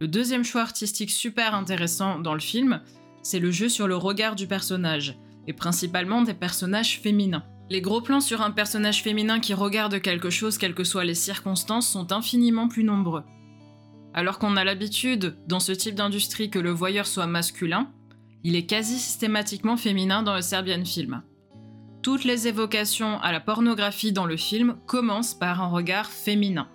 Le 0.00 0.06
deuxième 0.06 0.44
choix 0.44 0.62
artistique 0.62 1.10
super 1.10 1.54
intéressant 1.54 2.20
dans 2.20 2.34
le 2.34 2.40
film, 2.40 2.80
c'est 3.22 3.38
le 3.38 3.50
jeu 3.50 3.68
sur 3.68 3.88
le 3.88 3.96
regard 3.96 4.34
du 4.34 4.46
personnage, 4.46 5.18
et 5.46 5.52
principalement 5.52 6.22
des 6.22 6.34
personnages 6.34 7.00
féminins. 7.00 7.44
Les 7.70 7.80
gros 7.80 8.00
plans 8.00 8.20
sur 8.20 8.40
un 8.40 8.50
personnage 8.50 9.02
féminin 9.02 9.40
qui 9.40 9.52
regarde 9.52 10.00
quelque 10.00 10.30
chose, 10.30 10.56
quelles 10.56 10.74
que 10.74 10.84
soient 10.84 11.04
les 11.04 11.14
circonstances, 11.14 11.88
sont 11.88 12.12
infiniment 12.12 12.68
plus 12.68 12.84
nombreux. 12.84 13.24
Alors 14.14 14.38
qu'on 14.38 14.56
a 14.56 14.64
l'habitude, 14.64 15.36
dans 15.46 15.60
ce 15.60 15.72
type 15.72 15.94
d'industrie, 15.94 16.50
que 16.50 16.58
le 16.58 16.70
voyeur 16.70 17.06
soit 17.06 17.26
masculin, 17.26 17.90
il 18.42 18.56
est 18.56 18.66
quasi 18.66 18.98
systématiquement 18.98 19.76
féminin 19.76 20.22
dans 20.22 20.34
le 20.34 20.40
Serbian 20.40 20.84
film. 20.84 21.22
Toutes 22.02 22.24
les 22.24 22.48
évocations 22.48 23.20
à 23.20 23.32
la 23.32 23.40
pornographie 23.40 24.12
dans 24.12 24.24
le 24.24 24.36
film 24.36 24.76
commencent 24.86 25.34
par 25.34 25.60
un 25.60 25.68
regard 25.68 26.06
féminin. 26.06 26.68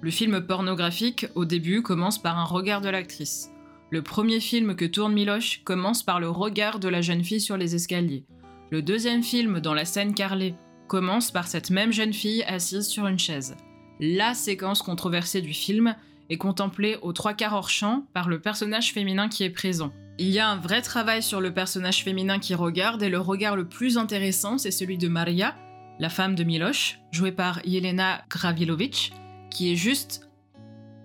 Le 0.00 0.10
film 0.10 0.40
pornographique, 0.46 1.26
au 1.34 1.44
début, 1.44 1.82
commence 1.82 2.20
par 2.20 2.38
un 2.38 2.44
regard 2.44 2.80
de 2.80 2.88
l'actrice. 2.88 3.50
Le 3.94 4.02
premier 4.02 4.40
film 4.40 4.74
que 4.74 4.86
tourne 4.86 5.12
Miloche 5.12 5.60
commence 5.62 6.02
par 6.02 6.18
le 6.18 6.28
regard 6.28 6.80
de 6.80 6.88
la 6.88 7.00
jeune 7.00 7.22
fille 7.22 7.40
sur 7.40 7.56
les 7.56 7.76
escaliers. 7.76 8.24
Le 8.72 8.82
deuxième 8.82 9.22
film, 9.22 9.60
dans 9.60 9.72
la 9.72 9.84
scène 9.84 10.14
carrelée, 10.14 10.56
commence 10.88 11.30
par 11.30 11.46
cette 11.46 11.70
même 11.70 11.92
jeune 11.92 12.12
fille 12.12 12.42
assise 12.42 12.88
sur 12.88 13.06
une 13.06 13.20
chaise. 13.20 13.56
La 14.00 14.34
séquence 14.34 14.82
controversée 14.82 15.42
du 15.42 15.52
film 15.52 15.94
est 16.28 16.38
contemplé 16.38 16.98
aux 17.02 17.12
trois 17.12 17.34
quarts 17.34 17.54
hors 17.54 17.70
champ 17.70 18.04
par 18.12 18.28
le 18.28 18.40
personnage 18.40 18.92
féminin 18.92 19.28
qui 19.28 19.44
est 19.44 19.50
présent. 19.50 19.92
Il 20.18 20.30
y 20.30 20.40
a 20.40 20.48
un 20.48 20.56
vrai 20.56 20.82
travail 20.82 21.22
sur 21.22 21.40
le 21.40 21.54
personnage 21.54 22.02
féminin 22.02 22.40
qui 22.40 22.56
regarde, 22.56 23.00
et 23.00 23.08
le 23.08 23.20
regard 23.20 23.54
le 23.54 23.68
plus 23.68 23.96
intéressant, 23.96 24.58
c'est 24.58 24.72
celui 24.72 24.98
de 24.98 25.06
Maria, 25.06 25.54
la 26.00 26.08
femme 26.08 26.34
de 26.34 26.42
Miloš, 26.42 26.98
jouée 27.12 27.30
par 27.30 27.64
Yelena 27.64 28.24
Gravilovic, 28.28 29.12
qui 29.52 29.70
est 29.70 29.76
juste 29.76 30.28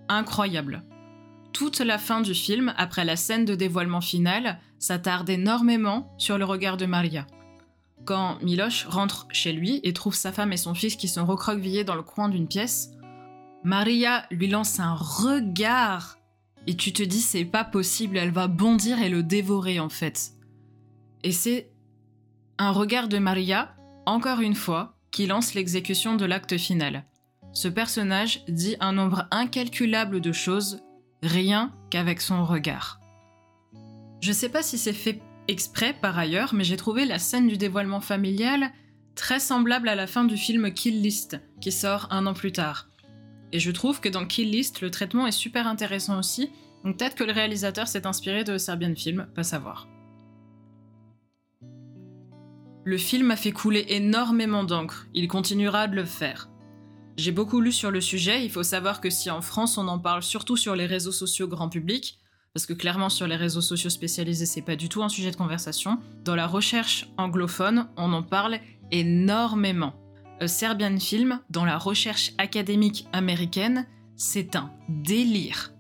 incroyable. 0.07 0.81
Toute 1.53 1.79
la 1.79 1.97
fin 1.97 2.21
du 2.21 2.33
film, 2.33 2.73
après 2.77 3.05
la 3.05 3.15
scène 3.15 3.45
de 3.45 3.55
dévoilement 3.55 4.01
final, 4.01 4.59
s'attarde 4.77 5.29
énormément 5.29 6.13
sur 6.17 6.37
le 6.37 6.45
regard 6.45 6.77
de 6.77 6.85
Maria. 6.85 7.27
Quand 8.05 8.41
Miloš 8.41 8.85
rentre 8.87 9.27
chez 9.31 9.51
lui 9.51 9.81
et 9.83 9.93
trouve 9.93 10.15
sa 10.15 10.31
femme 10.31 10.53
et 10.53 10.57
son 10.57 10.73
fils 10.73 10.95
qui 10.95 11.07
sont 11.07 11.25
recroquevillés 11.25 11.83
dans 11.83 11.95
le 11.95 12.03
coin 12.03 12.29
d'une 12.29 12.47
pièce, 12.47 12.91
Maria 13.63 14.25
lui 14.31 14.47
lance 14.47 14.79
un 14.79 14.93
regard 14.93 16.17
et 16.65 16.75
tu 16.75 16.93
te 16.93 17.03
dis 17.03 17.21
c'est 17.21 17.45
pas 17.45 17.63
possible, 17.63 18.17
elle 18.17 18.31
va 18.31 18.47
bondir 18.47 19.01
et 19.01 19.09
le 19.09 19.23
dévorer 19.23 19.79
en 19.79 19.89
fait. 19.89 20.31
Et 21.23 21.31
c'est 21.31 21.71
un 22.57 22.71
regard 22.71 23.07
de 23.07 23.17
Maria, 23.17 23.75
encore 24.05 24.39
une 24.39 24.55
fois, 24.55 24.95
qui 25.11 25.27
lance 25.27 25.53
l'exécution 25.53 26.15
de 26.15 26.25
l'acte 26.25 26.57
final. 26.57 27.05
Ce 27.51 27.67
personnage 27.67 28.43
dit 28.47 28.75
un 28.79 28.93
nombre 28.93 29.27
incalculable 29.31 30.21
de 30.21 30.31
choses, 30.31 30.81
rien 31.21 31.73
qu'avec 31.89 32.21
son 32.21 32.45
regard. 32.45 32.99
Je 34.21 34.31
sais 34.31 34.49
pas 34.49 34.63
si 34.63 34.77
c'est 34.77 34.93
fait 34.93 35.21
exprès 35.47 35.93
par 35.93 36.17
ailleurs, 36.17 36.53
mais 36.53 36.63
j'ai 36.63 36.77
trouvé 36.77 37.05
la 37.05 37.19
scène 37.19 37.47
du 37.47 37.57
dévoilement 37.57 38.01
familial 38.01 38.71
très 39.15 39.39
semblable 39.39 39.89
à 39.89 39.95
la 39.95 40.07
fin 40.07 40.23
du 40.23 40.37
film 40.37 40.71
Kill 40.71 41.01
List, 41.01 41.39
qui 41.59 41.71
sort 41.71 42.07
un 42.11 42.25
an 42.25 42.33
plus 42.33 42.51
tard. 42.51 42.87
Et 43.51 43.59
je 43.59 43.71
trouve 43.71 43.99
que 43.99 44.09
dans 44.09 44.25
Kill 44.25 44.49
List, 44.49 44.81
le 44.81 44.91
traitement 44.91 45.27
est 45.27 45.31
super 45.31 45.67
intéressant 45.67 46.19
aussi, 46.19 46.51
donc 46.83 46.97
peut-être 46.97 47.15
que 47.15 47.23
le 47.23 47.33
réalisateur 47.33 47.87
s'est 47.87 48.07
inspiré 48.07 48.43
de 48.43 48.57
Serbian 48.57 48.95
Film, 48.95 49.27
pas 49.35 49.43
savoir. 49.43 49.87
Le 52.85 52.97
film 52.97 53.31
a 53.31 53.35
fait 53.35 53.51
couler 53.51 53.85
énormément 53.89 54.63
d'encre, 54.63 55.07
il 55.13 55.27
continuera 55.27 55.87
de 55.87 55.95
le 55.95 56.05
faire. 56.05 56.48
J'ai 57.19 57.33
beaucoup 57.33 57.59
lu 57.59 57.73
sur 57.73 57.91
le 57.91 57.99
sujet, 57.99 58.45
il 58.45 58.49
faut 58.49 58.63
savoir 58.63 59.01
que 59.01 59.09
si 59.09 59.29
en 59.29 59.41
France 59.41 59.77
on 59.77 59.89
en 59.89 59.99
parle 59.99 60.23
surtout 60.23 60.55
sur 60.55 60.73
les 60.73 60.85
réseaux 60.85 61.11
sociaux 61.11 61.49
grand 61.49 61.67
public, 61.67 62.17
parce 62.53 62.65
que 62.65 62.71
clairement 62.71 63.09
sur 63.09 63.27
les 63.27 63.35
réseaux 63.35 63.59
sociaux 63.59 63.89
spécialisés 63.89 64.45
c'est 64.45 64.61
pas 64.61 64.77
du 64.77 64.87
tout 64.87 65.03
un 65.03 65.09
sujet 65.09 65.29
de 65.29 65.35
conversation, 65.35 65.97
dans 66.23 66.37
la 66.37 66.47
recherche 66.47 67.09
anglophone 67.17 67.89
on 67.97 68.13
en 68.13 68.23
parle 68.23 68.59
énormément. 68.91 69.95
A 70.39 70.47
Serbian 70.47 70.97
Film, 70.97 71.41
dans 71.49 71.65
la 71.65 71.77
recherche 71.77 72.31
académique 72.37 73.05
américaine, 73.11 73.85
c'est 74.15 74.55
un 74.55 74.71
délire. 74.87 75.73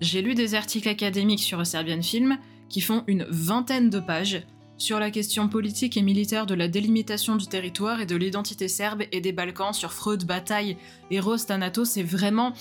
J'ai 0.00 0.22
lu 0.22 0.34
des 0.34 0.54
articles 0.54 0.88
académiques 0.88 1.40
sur 1.40 1.60
A 1.60 1.66
Serbian 1.66 2.00
Film 2.00 2.38
qui 2.70 2.80
font 2.80 3.04
une 3.08 3.26
vingtaine 3.28 3.90
de 3.90 4.00
pages 4.00 4.42
sur 4.78 5.00
la 5.00 5.10
question 5.10 5.48
politique 5.48 5.96
et 5.96 6.02
militaire 6.02 6.46
de 6.46 6.54
la 6.54 6.68
délimitation 6.68 7.36
du 7.36 7.46
territoire 7.46 8.00
et 8.00 8.06
de 8.06 8.16
l'identité 8.16 8.68
serbe 8.68 9.02
et 9.10 9.20
des 9.20 9.32
Balkans, 9.32 9.74
sur 9.74 9.92
Freud, 9.92 10.24
Bataille, 10.24 10.76
Eros, 11.10 11.36
Thanatos, 11.36 11.90
c'est 11.90 12.02
vraiment... 12.02 12.52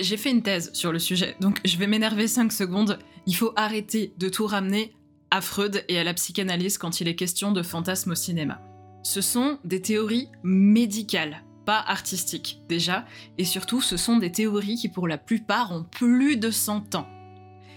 J'ai 0.00 0.16
fait 0.16 0.30
une 0.30 0.42
thèse 0.42 0.72
sur 0.72 0.90
le 0.90 0.98
sujet, 0.98 1.36
donc 1.40 1.60
je 1.64 1.76
vais 1.76 1.86
m'énerver 1.86 2.26
5 2.26 2.50
secondes. 2.50 2.98
Il 3.26 3.36
faut 3.36 3.52
arrêter 3.54 4.12
de 4.18 4.28
tout 4.28 4.46
ramener 4.46 4.92
à 5.30 5.40
Freud 5.40 5.84
et 5.88 5.98
à 5.98 6.04
la 6.04 6.14
psychanalyse 6.14 6.78
quand 6.78 7.00
il 7.00 7.08
est 7.08 7.14
question 7.14 7.52
de 7.52 7.62
fantasmes 7.62 8.12
au 8.12 8.16
cinéma. 8.16 8.60
Ce 9.04 9.20
sont 9.20 9.58
des 9.64 9.82
théories 9.82 10.28
médicales, 10.42 11.44
pas 11.66 11.84
artistiques 11.86 12.60
déjà, 12.68 13.04
et 13.38 13.44
surtout 13.44 13.80
ce 13.80 13.96
sont 13.96 14.16
des 14.16 14.32
théories 14.32 14.76
qui 14.76 14.88
pour 14.88 15.06
la 15.06 15.18
plupart 15.18 15.72
ont 15.72 15.84
plus 15.84 16.38
de 16.38 16.50
100 16.50 16.94
ans. 16.94 17.06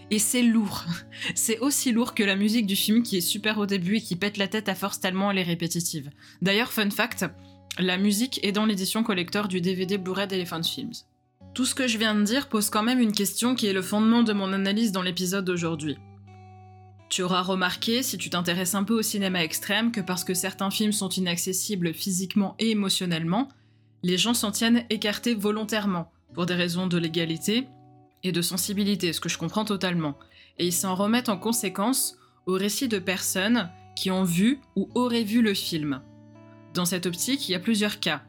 Et 0.10 0.20
c'est 0.20 0.42
lourd. 0.42 0.86
C'est 1.36 1.60
aussi 1.60 1.92
lourd 1.92 2.14
que 2.14 2.24
la 2.24 2.36
musique 2.36 2.66
du 2.66 2.76
film 2.76 3.04
qui 3.04 3.18
est 3.18 3.22
super 3.22 3.58
au 3.58 3.66
début 3.66 3.98
et 3.98 4.02
qui 4.02 4.16
pète 4.16 4.38
la 4.38 4.48
tête 4.48 4.70
à 4.70 4.76
force 4.76 5.00
tellement 5.00 5.32
elle 5.32 5.38
est 5.38 5.44
répétitive. 5.44 6.10
D'ailleurs, 6.42 6.72
fun 6.72 6.90
fact, 6.90 7.26
la 7.78 7.98
musique 7.98 8.40
est 8.44 8.54
dans 8.54 8.66
l'édition 8.66 9.04
collector 9.04 9.48
du 9.48 9.62
DVD 9.62 9.98
Blu-ray 9.98 10.28
d'Elephant 10.28 10.64
Films. 10.64 10.94
Tout 11.54 11.66
ce 11.66 11.76
que 11.76 11.88
je 11.88 11.98
viens 11.98 12.16
de 12.16 12.24
dire 12.24 12.50
pose 12.50 12.70
quand 12.70 12.84
même 12.84 13.00
une 13.00 13.12
question 13.12 13.56
qui 13.56 13.68
est 13.68 13.74
le 13.74 13.82
fondement 13.82 14.24
de 14.24 14.34
mon 14.34 14.54
analyse 14.54 14.92
dans 14.92 15.02
l'épisode 15.02 15.46
d'aujourd'hui. 15.46 15.98
Tu 17.10 17.24
auras 17.24 17.42
remarqué, 17.42 18.04
si 18.04 18.18
tu 18.18 18.30
t'intéresses 18.30 18.76
un 18.76 18.84
peu 18.84 18.94
au 18.94 19.02
cinéma 19.02 19.44
extrême, 19.44 19.92
que 19.92 20.02
parce 20.02 20.24
que 20.24 20.34
certains 20.34 20.72
films 20.72 20.92
sont 20.92 21.10
inaccessibles 21.10 21.94
physiquement 21.94 22.56
et 22.60 22.72
émotionnellement, 22.72 23.48
les 24.04 24.18
gens 24.18 24.34
s'en 24.34 24.52
tiennent 24.52 24.86
écartés 24.90 25.34
volontairement, 25.34 26.12
pour 26.34 26.46
des 26.46 26.54
raisons 26.54 26.88
de 26.88 26.98
légalité, 26.98 27.68
et 28.28 28.32
de 28.32 28.42
sensibilité, 28.42 29.14
ce 29.14 29.20
que 29.20 29.30
je 29.30 29.38
comprends 29.38 29.66
totalement, 29.66 30.18
et 30.60 30.66
ils 30.66 30.74
s'en 30.74 30.96
remettent 30.96 31.30
en 31.30 31.38
conséquence 31.38 32.18
au 32.46 32.54
récit 32.54 32.88
de 32.88 33.00
personnes 33.00 33.70
qui 33.96 34.12
ont 34.12 34.24
vu 34.24 34.60
ou 34.76 34.90
auraient 34.96 35.24
vu 35.24 35.42
le 35.42 35.54
film. 35.54 36.02
Dans 36.74 36.86
cette 36.86 37.06
optique, 37.06 37.48
il 37.48 37.54
y 37.54 37.56
a 37.56 37.60
plusieurs 37.60 38.00
cas. 38.00 38.24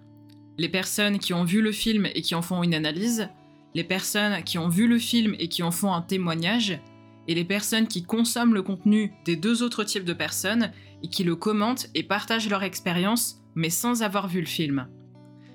Les 0.57 0.69
personnes 0.69 1.19
qui 1.19 1.35
ont 1.35 1.45
vu 1.45 1.61
le 1.61 1.73
film 1.73 2.07
et 2.15 2.23
qui 2.23 2.35
en 2.35 2.43
font 2.43 2.63
une 2.63 2.75
analyse, 2.75 3.29
les 3.75 3.85
personnes 3.85 4.43
qui 4.45 4.59
ont 4.59 4.69
vu 4.69 4.89
le 4.89 4.99
film 4.99 5.35
et 5.39 5.49
qui 5.49 5.63
en 5.63 5.71
font 5.71 5.93
un 5.93 6.03
témoignage, 6.03 6.81
et 7.29 7.35
les 7.35 7.45
personnes 7.45 7.87
qui 7.87 8.03
consomment 8.03 8.55
le 8.55 8.63
contenu 8.63 9.13
des 9.27 9.37
deux 9.37 9.63
autres 9.63 9.85
types 9.85 10.05
de 10.05 10.15
personnes 10.15 10.73
et 11.03 11.09
qui 11.09 11.25
le 11.25 11.37
commentent 11.37 11.89
et 11.95 12.03
partagent 12.03 12.49
leur 12.49 12.63
expérience, 12.63 13.43
mais 13.55 13.71
sans 13.71 14.03
avoir 14.03 14.29
vu 14.29 14.41
le 14.41 14.47
film. 14.47 14.89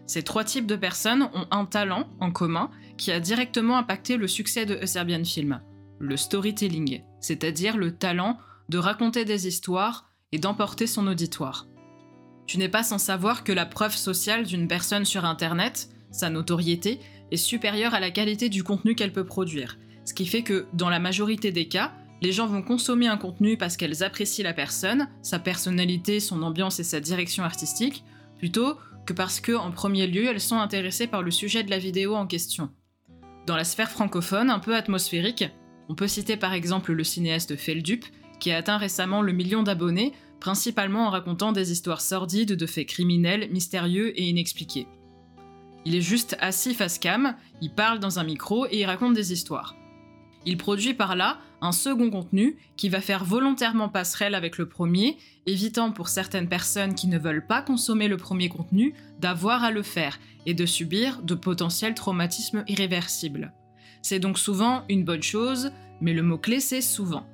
Ces 0.05 0.23
trois 0.23 0.43
types 0.43 0.67
de 0.67 0.75
personnes 0.75 1.29
ont 1.33 1.47
un 1.51 1.65
talent 1.65 2.07
en 2.19 2.31
commun 2.31 2.69
qui 2.97 3.11
a 3.11 3.19
directement 3.19 3.77
impacté 3.77 4.17
le 4.17 4.27
succès 4.27 4.65
de 4.65 4.85
Serbian 4.85 5.23
Film, 5.23 5.61
le 5.99 6.17
storytelling, 6.17 7.01
c'est-à-dire 7.19 7.77
le 7.77 7.95
talent 7.95 8.37
de 8.69 8.77
raconter 8.77 9.25
des 9.25 9.47
histoires 9.47 10.09
et 10.31 10.39
d'emporter 10.39 10.87
son 10.87 11.07
auditoire. 11.07 11.67
Tu 12.45 12.57
n'es 12.57 12.69
pas 12.69 12.83
sans 12.83 12.97
savoir 12.97 13.43
que 13.43 13.53
la 13.53 13.65
preuve 13.65 13.95
sociale 13.95 14.45
d'une 14.45 14.67
personne 14.67 15.05
sur 15.05 15.23
Internet, 15.23 15.89
sa 16.11 16.29
notoriété, 16.29 16.99
est 17.31 17.37
supérieure 17.37 17.93
à 17.93 17.99
la 17.99 18.11
qualité 18.11 18.49
du 18.49 18.63
contenu 18.63 18.95
qu'elle 18.95 19.13
peut 19.13 19.25
produire, 19.25 19.77
ce 20.05 20.13
qui 20.13 20.25
fait 20.25 20.43
que, 20.43 20.67
dans 20.73 20.89
la 20.89 20.99
majorité 20.99 21.51
des 21.51 21.67
cas, 21.67 21.93
les 22.21 22.31
gens 22.31 22.47
vont 22.47 22.61
consommer 22.61 23.07
un 23.07 23.17
contenu 23.17 23.57
parce 23.57 23.77
qu'elles 23.77 24.03
apprécient 24.03 24.43
la 24.43 24.53
personne, 24.53 25.07
sa 25.21 25.39
personnalité, 25.39 26.19
son 26.19 26.41
ambiance 26.41 26.79
et 26.79 26.83
sa 26.83 26.99
direction 26.99 27.43
artistique, 27.43 28.03
plutôt 28.37 28.77
que 29.05 29.13
parce 29.13 29.39
que, 29.39 29.51
en 29.53 29.71
premier 29.71 30.07
lieu, 30.07 30.27
elles 30.29 30.39
sont 30.39 30.59
intéressées 30.59 31.07
par 31.07 31.23
le 31.23 31.31
sujet 31.31 31.63
de 31.63 31.69
la 31.69 31.79
vidéo 31.79 32.15
en 32.15 32.27
question. 32.27 32.69
Dans 33.45 33.55
la 33.55 33.65
sphère 33.65 33.91
francophone, 33.91 34.49
un 34.49 34.59
peu 34.59 34.75
atmosphérique, 34.75 35.45
on 35.89 35.95
peut 35.95 36.07
citer 36.07 36.37
par 36.37 36.53
exemple 36.53 36.93
le 36.93 37.03
cinéaste 37.03 37.57
Feldup, 37.57 38.05
qui 38.39 38.51
a 38.51 38.57
atteint 38.57 38.77
récemment 38.77 39.21
le 39.21 39.33
million 39.33 39.63
d'abonnés, 39.63 40.13
principalement 40.39 41.07
en 41.07 41.09
racontant 41.09 41.51
des 41.51 41.71
histoires 41.71 42.01
sordides 42.01 42.53
de 42.53 42.65
faits 42.65 42.87
criminels, 42.87 43.49
mystérieux 43.51 44.17
et 44.19 44.29
inexpliqués. 44.29 44.87
Il 45.85 45.95
est 45.95 46.01
juste 46.01 46.37
assis 46.39 46.73
face 46.73 46.97
cam, 46.97 47.35
il 47.61 47.73
parle 47.73 47.99
dans 47.99 48.19
un 48.19 48.23
micro 48.23 48.65
et 48.67 48.79
il 48.79 48.85
raconte 48.85 49.13
des 49.13 49.33
histoires. 49.33 49.75
Il 50.45 50.57
produit 50.57 50.93
par 50.93 51.15
là 51.15 51.39
un 51.63 51.71
second 51.71 52.09
contenu 52.09 52.57
qui 52.75 52.89
va 52.89 52.99
faire 52.99 53.23
volontairement 53.23 53.87
passerelle 53.87 54.35
avec 54.35 54.57
le 54.57 54.67
premier, 54.67 55.17
évitant 55.45 55.91
pour 55.91 56.09
certaines 56.09 56.49
personnes 56.49 56.93
qui 56.93 57.07
ne 57.07 57.17
veulent 57.17 57.47
pas 57.47 57.61
consommer 57.61 58.09
le 58.09 58.17
premier 58.17 58.49
contenu 58.49 58.93
d'avoir 59.19 59.63
à 59.63 59.71
le 59.71 59.81
faire 59.81 60.19
et 60.45 60.53
de 60.53 60.65
subir 60.65 61.21
de 61.21 61.35
potentiels 61.35 61.95
traumatismes 61.95 62.65
irréversibles. 62.67 63.53
C'est 64.01 64.19
donc 64.19 64.37
souvent 64.37 64.83
une 64.89 65.05
bonne 65.05 65.23
chose, 65.23 65.71
mais 66.01 66.13
le 66.13 66.21
mot-clé 66.21 66.59
c'est 66.59 66.81
souvent. 66.81 67.25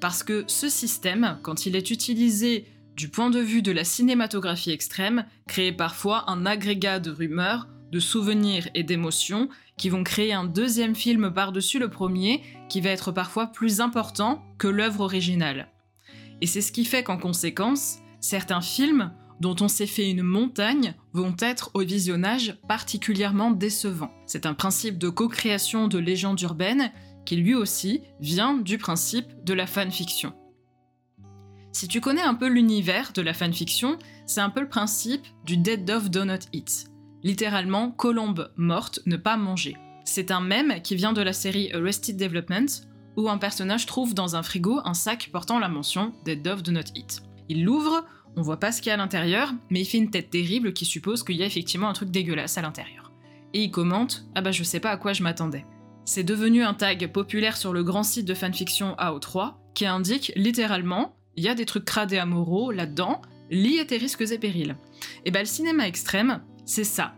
Parce 0.00 0.22
que 0.22 0.44
ce 0.46 0.70
système, 0.70 1.38
quand 1.42 1.66
il 1.66 1.76
est 1.76 1.90
utilisé 1.90 2.66
du 2.96 3.08
point 3.08 3.28
de 3.28 3.40
vue 3.40 3.60
de 3.60 3.72
la 3.72 3.84
cinématographie 3.84 4.70
extrême, 4.70 5.26
crée 5.46 5.72
parfois 5.72 6.30
un 6.30 6.46
agrégat 6.46 7.00
de 7.00 7.10
rumeurs, 7.10 7.68
de 7.94 8.00
souvenirs 8.00 8.68
et 8.74 8.82
d'émotions 8.82 9.48
qui 9.76 9.88
vont 9.88 10.02
créer 10.02 10.32
un 10.32 10.44
deuxième 10.44 10.96
film 10.96 11.32
par-dessus 11.32 11.78
le 11.78 11.88
premier 11.88 12.42
qui 12.68 12.80
va 12.80 12.90
être 12.90 13.12
parfois 13.12 13.46
plus 13.46 13.80
important 13.80 14.44
que 14.58 14.66
l'œuvre 14.66 15.02
originale. 15.02 15.68
Et 16.40 16.46
c'est 16.46 16.60
ce 16.60 16.72
qui 16.72 16.84
fait 16.84 17.04
qu'en 17.04 17.18
conséquence, 17.18 17.98
certains 18.20 18.60
films 18.60 19.12
dont 19.40 19.54
on 19.60 19.68
s'est 19.68 19.86
fait 19.86 20.10
une 20.10 20.24
montagne 20.24 20.94
vont 21.12 21.36
être 21.38 21.70
au 21.74 21.82
visionnage 21.82 22.58
particulièrement 22.68 23.52
décevants. 23.52 24.12
C'est 24.26 24.44
un 24.44 24.54
principe 24.54 24.98
de 24.98 25.08
co-création 25.08 25.86
de 25.86 25.98
légendes 25.98 26.40
urbaines 26.40 26.90
qui 27.24 27.36
lui 27.36 27.54
aussi 27.54 28.02
vient 28.18 28.56
du 28.56 28.76
principe 28.76 29.44
de 29.44 29.54
la 29.54 29.68
fanfiction. 29.68 30.34
Si 31.70 31.86
tu 31.86 32.00
connais 32.00 32.22
un 32.22 32.34
peu 32.34 32.48
l'univers 32.48 33.12
de 33.12 33.22
la 33.22 33.34
fanfiction, 33.34 33.98
c'est 34.26 34.40
un 34.40 34.50
peu 34.50 34.60
le 34.60 34.68
principe 34.68 35.26
du 35.44 35.56
Dead 35.56 35.84
Dove 35.84 36.10
Donut 36.10 36.46
Eat 36.52 36.93
littéralement 37.24 37.90
colombe 37.90 38.52
morte, 38.56 39.00
ne 39.06 39.16
pas 39.16 39.36
manger. 39.36 39.76
C'est 40.04 40.30
un 40.30 40.40
mème 40.40 40.80
qui 40.82 40.94
vient 40.94 41.14
de 41.14 41.22
la 41.22 41.32
série 41.32 41.72
Arrested 41.72 42.16
Development, 42.16 42.66
où 43.16 43.28
un 43.28 43.38
personnage 43.38 43.86
trouve 43.86 44.14
dans 44.14 44.36
un 44.36 44.42
frigo 44.42 44.80
un 44.84 44.94
sac 44.94 45.30
portant 45.32 45.58
la 45.58 45.68
mention 45.68 46.12
Dead 46.24 46.42
Dove 46.42 46.62
Do 46.62 46.72
Not 46.72 46.92
Eat. 46.94 47.22
Il 47.48 47.64
l'ouvre, 47.64 48.04
on 48.36 48.42
voit 48.42 48.60
pas 48.60 48.72
ce 48.72 48.82
qu'il 48.82 48.88
y 48.88 48.90
a 48.90 48.94
à 48.94 48.98
l'intérieur, 48.98 49.52
mais 49.70 49.80
il 49.80 49.84
fait 49.86 49.98
une 49.98 50.10
tête 50.10 50.30
terrible 50.30 50.72
qui 50.72 50.84
suppose 50.84 51.22
qu'il 51.22 51.36
y 51.36 51.42
a 51.42 51.46
effectivement 51.46 51.88
un 51.88 51.94
truc 51.94 52.10
dégueulasse 52.10 52.58
à 52.58 52.62
l'intérieur. 52.62 53.12
Et 53.54 53.62
il 53.62 53.70
commente 53.70 54.26
Ah 54.34 54.42
bah 54.42 54.52
je 54.52 54.62
sais 54.62 54.80
pas 54.80 54.90
à 54.90 54.96
quoi 54.96 55.12
je 55.12 55.22
m'attendais. 55.22 55.64
C'est 56.04 56.24
devenu 56.24 56.62
un 56.62 56.74
tag 56.74 57.10
populaire 57.10 57.56
sur 57.56 57.72
le 57.72 57.82
grand 57.82 58.02
site 58.02 58.26
de 58.26 58.34
fanfiction 58.34 58.94
AO3 58.98 59.54
qui 59.74 59.86
indique 59.86 60.32
littéralement 60.36 61.16
Il 61.36 61.44
y 61.44 61.48
a 61.48 61.54
des 61.54 61.64
trucs 61.64 61.86
cradés 61.86 62.18
à 62.18 62.26
moraux 62.26 62.72
là-dedans, 62.72 63.22
lis 63.50 63.78
à 63.78 63.84
tes 63.84 63.96
risques 63.96 64.20
et 64.20 64.38
périls. 64.38 64.76
Et 65.24 65.30
bah 65.30 65.40
le 65.40 65.46
cinéma 65.46 65.86
extrême, 65.86 66.42
c'est 66.64 66.84
ça. 66.84 67.14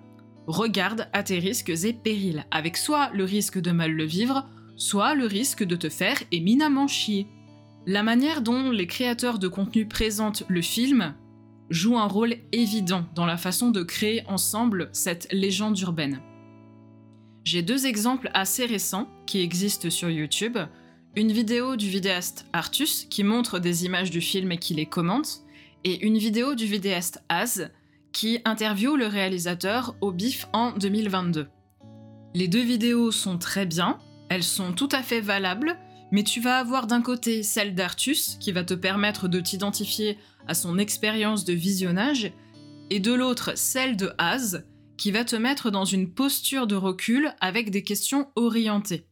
Regarde 0.46 1.09
à 1.12 1.22
tes 1.22 1.38
risques 1.38 1.72
et 1.85 1.92
périls, 1.92 2.46
avec 2.50 2.76
soit 2.76 3.11
le 3.12 3.24
risque 3.24 3.59
de 3.59 3.72
mal 3.72 3.92
le 3.92 4.04
vivre, 4.04 4.46
soit 4.76 5.14
le 5.14 5.26
risque 5.26 5.64
de 5.64 5.76
te 5.76 5.88
faire 5.88 6.22
éminemment 6.30 6.87
chier. 6.87 7.26
La 7.87 8.02
manière 8.02 8.42
dont 8.42 8.70
les 8.70 8.87
créateurs 8.87 9.38
de 9.38 9.48
contenu 9.48 9.87
présentent 9.87 10.44
le 10.48 10.62
film 10.62 11.14
joue 11.68 11.98
un 11.98 12.06
rôle 12.06 12.37
évident 12.52 13.06
dans 13.14 13.26
la 13.26 13.37
façon 13.37 13.70
de 13.70 13.82
créer 13.82 14.24
ensemble 14.28 14.88
cette 14.92 15.28
légende 15.32 15.78
urbaine. 15.80 16.20
J'ai 17.44 17.62
deux 17.62 17.87
exemples 17.87 18.30
assez 18.35 18.66
récents 18.66 19.09
qui 19.26 19.40
existent 19.40 19.90
sur 19.90 20.11
YouTube. 20.11 20.59
Une 21.14 21.32
vidéo 21.32 21.76
du 21.76 21.88
vidéaste 21.88 22.46
Artus 22.52 23.06
qui 23.09 23.24
montre 23.24 23.59
des 23.59 23.85
images 23.85 24.11
du 24.11 24.20
film 24.20 24.52
et 24.52 24.59
qui 24.59 24.74
les 24.74 24.87
commente, 24.87 25.42
et 25.85 26.04
une 26.04 26.18
vidéo 26.18 26.54
du 26.54 26.66
vidéaste 26.66 27.22
Az 27.28 27.70
qui 28.16 28.40
interviewe 28.46 28.96
le 28.96 29.09
réalisateur 29.09 29.94
au 30.00 30.11
BIF 30.11 30.48
en 30.55 30.72
2022. 30.72 31.48
Les 32.33 32.48
deux 32.48 32.62
vidéos 32.62 33.11
sont 33.11 33.37
très 33.37 33.66
bien, 33.66 33.98
elles 34.31 34.42
sont 34.42 34.72
tout 34.72 34.88
à 34.92 35.02
fait 35.02 35.20
valables, 35.20 35.76
mais 36.12 36.22
tu 36.22 36.40
vas 36.40 36.57
avoir 36.57 36.87
d'un 36.87 37.02
côté 37.02 37.42
celle 37.42 37.74
d'Artus, 37.74 38.38
qui 38.40 38.52
va 38.52 38.64
te 38.64 38.72
permettre 38.72 39.29
de 39.29 39.38
t'identifier 39.38 40.16
à 40.48 40.55
son 40.55 40.79
expérience 40.79 41.44
de 41.44 41.52
visionnage, 41.52 42.33
et 42.88 43.00
de 43.00 43.12
l'autre 43.12 43.52
celle 43.55 43.98
de 43.98 44.11
Az, 44.16 44.64
qui 44.96 45.11
va 45.11 45.26
te 45.26 45.37
mettre 45.37 45.70
dans 45.70 45.85
une 45.85 46.11
posture 46.11 46.66
de 46.66 46.74
recul 46.74 47.35
avec 47.42 47.70
des 47.70 47.83
questions 47.83 48.29
orientées. 48.35 49.07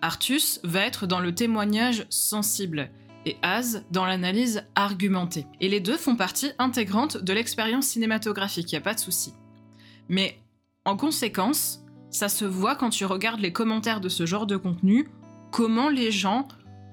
Artus 0.00 0.60
va 0.64 0.80
être 0.80 1.06
dans 1.06 1.20
le 1.20 1.34
témoignage 1.34 2.06
sensible 2.08 2.90
et 3.26 3.36
Az 3.42 3.84
dans 3.90 4.04
l'analyse 4.04 4.64
argumentée. 4.74 5.46
Et 5.60 5.68
les 5.68 5.80
deux 5.80 5.96
font 5.96 6.16
partie 6.16 6.50
intégrante 6.58 7.16
de 7.16 7.32
l'expérience 7.32 7.86
cinématographique, 7.86 8.72
il 8.72 8.76
a 8.76 8.80
pas 8.80 8.94
de 8.94 9.00
souci. 9.00 9.34
Mais 10.08 10.38
en 10.84 10.96
conséquence, 10.96 11.84
ça 12.10 12.28
se 12.28 12.44
voit 12.44 12.74
quand 12.74 12.90
tu 12.90 13.04
regardes 13.04 13.40
les 13.40 13.52
commentaires 13.52 14.00
de 14.00 14.08
ce 14.08 14.26
genre 14.26 14.46
de 14.46 14.56
contenu, 14.56 15.08
comment 15.50 15.88
les 15.88 16.10
gens 16.10 16.48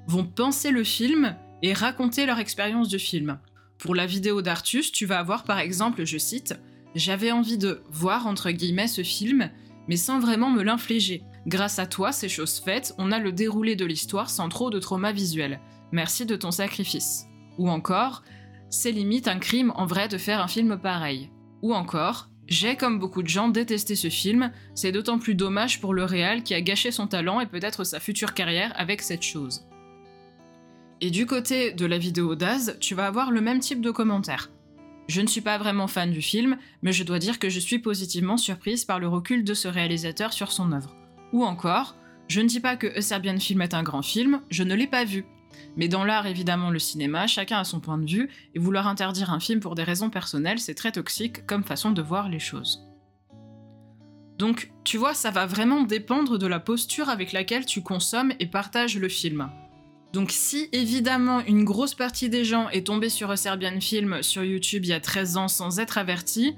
vont 0.08 0.26
penser 0.26 0.72
le 0.72 0.84
film 0.84 1.36
et 1.62 1.74
raconter 1.74 2.26
leur 2.26 2.40
expérience 2.40 2.90
du 2.90 3.00
film. 3.00 3.40
Pour 3.78 3.96
la 3.96 4.06
vidéo 4.06 4.42
d'Artus, 4.42 4.92
tu 4.92 5.06
vas 5.06 5.20
avoir 5.20 5.44
par 5.44 5.60
exemple, 5.60 6.06
je 6.06 6.18
cite, 6.18 6.60
J'avais 6.96 7.32
envie 7.32 7.58
de 7.58 7.82
voir 7.90 8.28
entre 8.28 8.52
guillemets 8.52 8.88
ce 8.88 9.04
film, 9.04 9.50
mais 9.88 9.98
sans 9.98 10.20
vraiment 10.20 10.50
me 10.50 10.64
l'infliger. 10.64 11.24
Grâce 11.48 11.80
à 11.80 11.86
toi, 11.86 12.12
ces 12.12 12.30
choses 12.30 12.60
faites, 12.60 12.94
on 12.98 13.12
a 13.12 13.20
le 13.20 13.32
déroulé 13.32 13.76
de 13.76 13.86
l'histoire 13.86 14.30
sans 14.30 14.50
trop 14.50 14.70
de 14.70 14.80
trauma 14.80 15.12
visuel. 15.12 15.60
Merci 15.92 16.26
de 16.26 16.36
ton 16.36 16.52
sacrifice. 16.52 17.26
Ou 17.58 17.70
encore, 17.70 18.24
c'est 18.70 18.92
limite 18.92 19.28
un 19.28 19.40
crime 19.40 19.72
en 19.76 19.86
vrai 19.86 20.08
de 20.08 20.18
faire 20.18 20.42
un 20.42 20.48
film 20.48 20.78
pareil. 20.78 21.30
Ou 21.62 21.74
encore, 21.74 22.30
j'ai 22.48 22.76
comme 22.76 23.00
beaucoup 23.00 23.24
de 23.24 23.28
gens 23.28 23.48
détesté 23.48 23.96
ce 23.96 24.10
film, 24.10 24.52
c'est 24.76 24.92
d'autant 24.92 25.18
plus 25.18 25.36
dommage 25.36 25.82
pour 25.82 25.94
le 25.94 26.04
réal 26.04 26.44
qui 26.44 26.54
a 26.54 26.62
gâché 26.62 26.92
son 26.92 27.08
talent 27.08 27.40
et 27.40 27.48
peut-être 27.48 27.84
sa 27.84 28.00
future 28.00 28.34
carrière 28.34 28.72
avec 28.76 29.02
cette 29.02 29.24
chose. 29.24 29.66
Et 31.02 31.10
du 31.10 31.26
côté 31.26 31.72
de 31.72 31.86
la 31.86 31.98
vidéo 31.98 32.36
d'Az, 32.36 32.78
tu 32.80 32.96
vas 32.96 33.08
avoir 33.08 33.32
le 33.32 33.42
même 33.42 33.60
type 33.60 33.82
de 33.82 33.92
commentaires. 33.92 34.52
Je 35.08 35.22
ne 35.22 35.28
suis 35.28 35.42
pas 35.42 35.58
vraiment 35.58 35.88
fan 35.88 36.12
du 36.12 36.22
film, 36.22 36.58
mais 36.82 36.94
je 36.94 37.04
dois 37.04 37.20
dire 37.20 37.40
que 37.40 37.50
je 37.50 37.60
suis 37.60 37.80
positivement 37.80 38.38
surprise 38.38 38.86
par 38.86 39.00
le 39.00 39.08
recul 39.08 39.44
de 39.44 39.54
ce 39.54 39.68
réalisateur 39.68 40.34
sur 40.34 40.52
son 40.52 40.72
œuvre. 40.72 40.96
Ou 41.34 41.44
encore, 41.44 41.96
je 42.28 42.42
ne 42.42 42.48
dis 42.48 42.60
pas 42.60 42.76
que 42.76 42.88
A 42.98 43.02
Serbian 43.02 43.40
Film 43.40 43.62
est 43.62 43.74
un 43.74 43.84
grand 43.84 44.02
film, 44.02 44.42
je 44.50 44.64
ne 44.64 44.74
l'ai 44.74 44.88
pas 44.88 45.04
vu. 45.04 45.26
Mais 45.78 45.88
dans 45.88 46.04
l'art, 46.04 46.28
évidemment, 46.28 46.70
le 46.70 46.80
cinéma, 46.80 47.28
chacun 47.28 47.60
a 47.60 47.64
son 47.64 47.80
point 47.80 47.98
de 47.98 48.10
vue, 48.10 48.30
et 48.54 48.60
vouloir 48.60 48.88
interdire 48.88 49.32
un 49.32 49.40
film 49.40 49.60
pour 49.60 49.76
des 49.76 49.84
raisons 49.84 50.10
personnelles, 50.10 50.60
c'est 50.60 50.76
très 50.76 50.92
toxique 50.92 51.46
comme 51.46 51.64
façon 51.64 51.92
de 51.92 52.02
voir 52.02 52.30
les 52.30 52.40
choses. 52.40 52.86
Donc, 54.38 54.72
tu 54.84 54.98
vois, 54.98 55.14
ça 55.14 55.32
va 55.32 55.46
vraiment 55.46 55.84
dépendre 55.84 56.38
de 56.38 56.48
la 56.48 56.60
posture 56.60 57.10
avec 57.10 57.32
laquelle 57.32 57.66
tu 57.66 57.82
consommes 57.82 58.34
et 58.40 58.48
partages 58.48 58.98
le 58.98 59.10
film. 59.10 59.50
Donc 60.16 60.32
si 60.32 60.70
évidemment 60.72 61.42
une 61.46 61.66
grosse 61.66 61.94
partie 61.94 62.30
des 62.30 62.46
gens 62.46 62.70
est 62.70 62.88
tombée 62.88 63.10
sur 63.10 63.32
un 63.32 63.36
Serbian 63.36 63.82
Film 63.82 64.24
sur 64.24 64.46
YouTube 64.46 64.86
il 64.86 64.92
y 64.92 64.94
a 64.94 65.02
13 65.02 65.36
ans 65.36 65.48
sans 65.50 65.82
être 65.82 65.98
averti, 65.98 66.56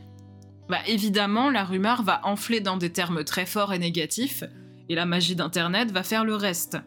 bah 0.70 0.78
évidemment 0.86 1.50
la 1.50 1.64
rumeur 1.64 2.04
va 2.04 2.22
enfler 2.24 2.60
dans 2.60 2.78
des 2.78 2.92
termes 2.92 3.24
très 3.24 3.48
forts 3.48 3.74
et 3.74 3.80
négatifs, 3.80 4.44
et 4.90 4.94
la 4.94 5.08
magie 5.08 5.36
d'Internet 5.36 5.92
va 5.92 6.04
faire 6.04 6.24
le 6.24 6.36
reste. 6.36 6.78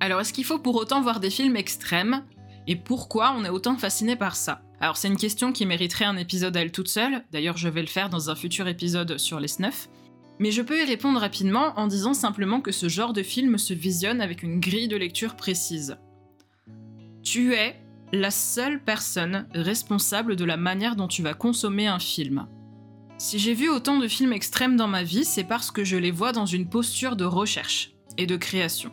Alors 0.00 0.20
est-ce 0.20 0.32
qu'il 0.32 0.44
faut 0.44 0.58
pour 0.58 0.76
autant 0.76 1.02
voir 1.02 1.20
des 1.20 1.30
films 1.30 1.56
extrêmes? 1.56 2.24
Et 2.66 2.76
pourquoi 2.76 3.34
on 3.36 3.44
est 3.44 3.50
autant 3.50 3.76
fasciné 3.76 4.16
par 4.16 4.34
ça? 4.34 4.62
Alors 4.80 4.96
c'est 4.96 5.08
une 5.08 5.16
question 5.16 5.52
qui 5.52 5.66
mériterait 5.66 6.06
un 6.06 6.16
épisode 6.16 6.56
à 6.56 6.62
elle 6.62 6.72
toute 6.72 6.88
seule, 6.88 7.22
d'ailleurs 7.32 7.58
je 7.58 7.68
vais 7.68 7.82
le 7.82 7.86
faire 7.86 8.08
dans 8.08 8.30
un 8.30 8.34
futur 8.34 8.66
épisode 8.66 9.18
sur 9.18 9.38
les 9.38 9.48
snuffs, 9.48 9.90
mais 10.38 10.50
je 10.50 10.62
peux 10.62 10.80
y 10.80 10.84
répondre 10.84 11.20
rapidement 11.20 11.74
en 11.76 11.86
disant 11.86 12.14
simplement 12.14 12.62
que 12.62 12.72
ce 12.72 12.88
genre 12.88 13.12
de 13.12 13.22
film 13.22 13.58
se 13.58 13.74
visionne 13.74 14.22
avec 14.22 14.42
une 14.42 14.58
grille 14.58 14.88
de 14.88 14.96
lecture 14.96 15.36
précise. 15.36 15.98
Tu 17.22 17.52
es 17.52 17.76
la 18.12 18.30
seule 18.30 18.82
personne 18.82 19.46
responsable 19.54 20.34
de 20.34 20.44
la 20.44 20.56
manière 20.56 20.96
dont 20.96 21.08
tu 21.08 21.22
vas 21.22 21.34
consommer 21.34 21.86
un 21.86 21.98
film. 21.98 22.46
Si 23.18 23.38
j'ai 23.38 23.52
vu 23.52 23.68
autant 23.68 23.98
de 23.98 24.08
films 24.08 24.32
extrêmes 24.32 24.76
dans 24.76 24.88
ma 24.88 25.02
vie, 25.02 25.26
c'est 25.26 25.44
parce 25.44 25.70
que 25.70 25.84
je 25.84 25.96
les 25.96 26.10
vois 26.10 26.32
dans 26.32 26.46
une 26.46 26.70
posture 26.70 27.16
de 27.16 27.26
recherche 27.26 27.92
et 28.16 28.26
de 28.26 28.36
création. 28.36 28.90